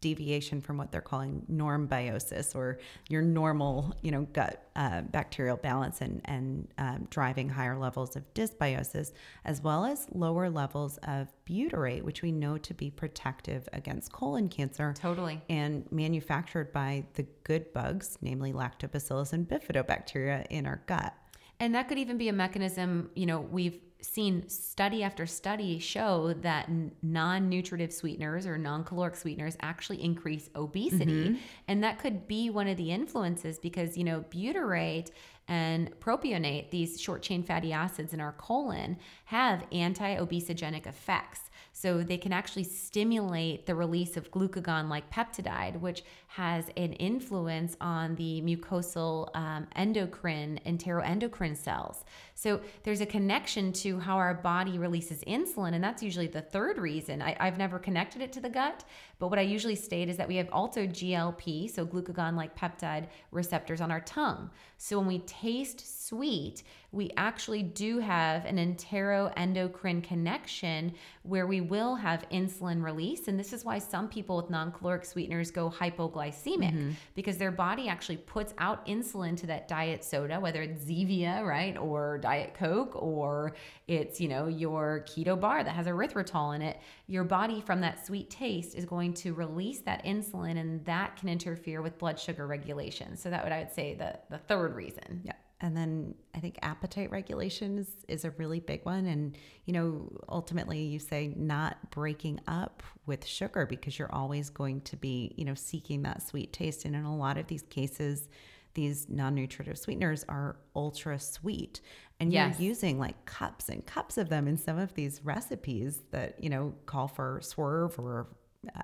[0.05, 2.79] deviation from what they're calling norm biosis or
[3.09, 8.23] your normal, you know, gut uh, bacterial balance and, and um, driving higher levels of
[8.35, 9.13] dysbiosis,
[9.47, 14.47] as well as lower levels of butyrate, which we know to be protective against colon
[14.51, 15.41] cancer Totally.
[15.49, 21.15] and manufactured by the good bugs, namely lactobacillus and bifidobacteria in our gut.
[21.61, 26.35] And that could even be a mechanism, you know, we've seen study after study show
[26.43, 26.69] that
[27.03, 31.31] non nutritive sweeteners or non caloric sweeteners actually increase obesity.
[31.31, 31.35] Mm-hmm.
[31.69, 35.11] And that could be one of the influences because, you know, butyrate
[35.47, 38.97] And propionate, these short chain fatty acids in our colon,
[39.27, 41.51] have anti obesogenic effects.
[41.85, 47.77] So they can actually stimulate the release of glucagon like peptide, which has an influence
[47.79, 52.07] on the mucosal um, endocrine, enteroendocrine cells.
[52.35, 55.75] So there's a connection to how our body releases insulin.
[55.75, 57.21] And that's usually the third reason.
[57.21, 58.83] I, I've never connected it to the gut,
[59.25, 63.07] but what I usually state is that we have also GLP, so glucagon like peptide
[63.31, 64.51] receptors on our tongue.
[64.77, 66.63] So when we taste sweet,
[66.93, 73.27] we actually do have an enteroendocrine connection where we will have insulin release.
[73.27, 76.91] And this is why some people with non caloric sweeteners go hypoglycemic mm-hmm.
[77.15, 81.77] because their body actually puts out insulin to that diet soda, whether it's Zevia, right,
[81.79, 83.55] or Diet Coke, or
[83.89, 86.79] it's, you know, your keto bar that has erythritol in it.
[87.07, 91.29] Your body, from that sweet taste, is going to release that insulin, and that can
[91.29, 93.17] interfere with blood sugar regulation.
[93.17, 95.23] So that would, I would say, the, the third reason.
[95.25, 95.33] Yeah.
[95.61, 99.07] And then I think appetite regulation is, is a really big one.
[99.07, 104.83] And, you know, ultimately you say not breaking up with sugar because you're always going
[104.83, 106.85] to be, you know, seeking that sweet taste.
[106.85, 108.29] And in a lot of these cases,
[108.75, 111.81] these non nutritive sweeteners are ultra sweet.
[112.21, 112.59] And yes.
[112.59, 116.51] you're using like cups and cups of them in some of these recipes that, you
[116.51, 118.27] know, call for swerve or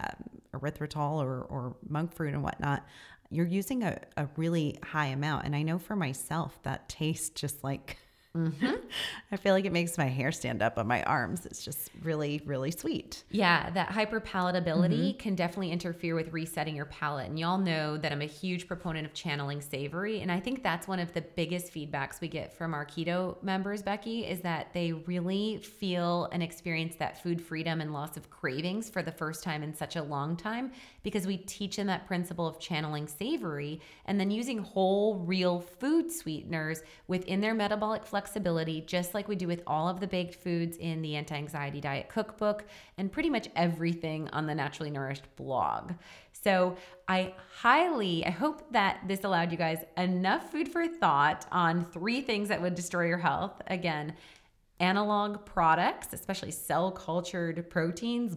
[0.01, 2.85] um, erythritol or, or monk fruit and whatnot
[3.31, 5.47] you're using a, a really high amount.
[5.47, 7.97] And I know for myself that tastes just like
[8.37, 8.75] Mm-hmm.
[9.33, 11.47] I feel like it makes my hair stand up on my arms.
[11.47, 13.25] It's just really, really sweet.
[13.31, 15.19] Yeah, that hyperpalatability mm-hmm.
[15.19, 17.29] can definitely interfere with resetting your palate.
[17.29, 20.21] And y'all know that I'm a huge proponent of channeling savory.
[20.21, 23.83] And I think that's one of the biggest feedbacks we get from our keto members,
[23.83, 28.89] Becky, is that they really feel and experience that food freedom and loss of cravings
[28.89, 30.71] for the first time in such a long time
[31.03, 36.13] because we teach them that principle of channeling savory and then using whole, real food
[36.13, 40.35] sweeteners within their metabolic flexibility flexibility, just like we do with all of the baked
[40.35, 42.67] foods in the Anti Anxiety Diet Cookbook
[42.99, 45.93] and pretty much everything on the Naturally Nourished blog.
[46.33, 46.77] So
[47.09, 52.21] I highly, I hope that this allowed you guys enough food for thought on three
[52.21, 53.63] things that would destroy your health.
[53.69, 54.13] Again,
[54.81, 58.37] analog products, especially cell cultured proteins,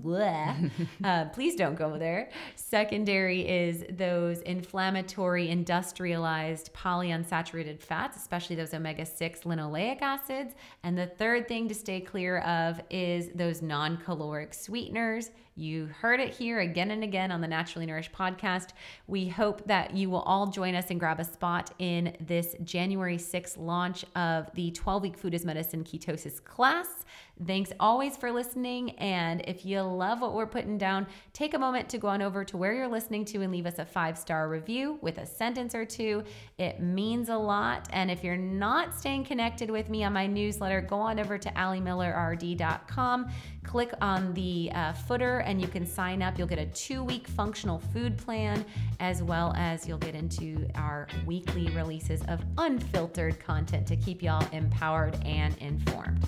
[1.04, 2.30] uh, please don't go there.
[2.56, 10.54] Secondary is those inflammatory, industrialized polyunsaturated fats, especially those omega 6 linoleic acids.
[10.84, 15.32] And the third thing to stay clear of is those non caloric sweeteners.
[15.56, 18.70] You heard it here again and again on the Naturally Nourished podcast.
[19.06, 23.18] We hope that you will all join us and grab a spot in this January
[23.18, 27.06] 6th launch of the 12 week Food as Medicine Ketosis class.
[27.48, 28.92] Thanks always for listening.
[28.92, 32.46] And if you love what we're putting down, take a moment to go on over
[32.46, 35.74] to where you're listening to and leave us a five star review with a sentence
[35.74, 36.24] or two.
[36.60, 37.88] It means a lot.
[37.92, 41.50] And if you're not staying connected with me on my newsletter, go on over to
[41.50, 43.32] AliMillerRD.com,
[43.64, 46.38] click on the uh, footer, and you can sign up.
[46.38, 48.64] You'll get a two week functional food plan,
[49.00, 54.48] as well as you'll get into our weekly releases of unfiltered content to keep y'all
[54.52, 56.28] empowered and informed.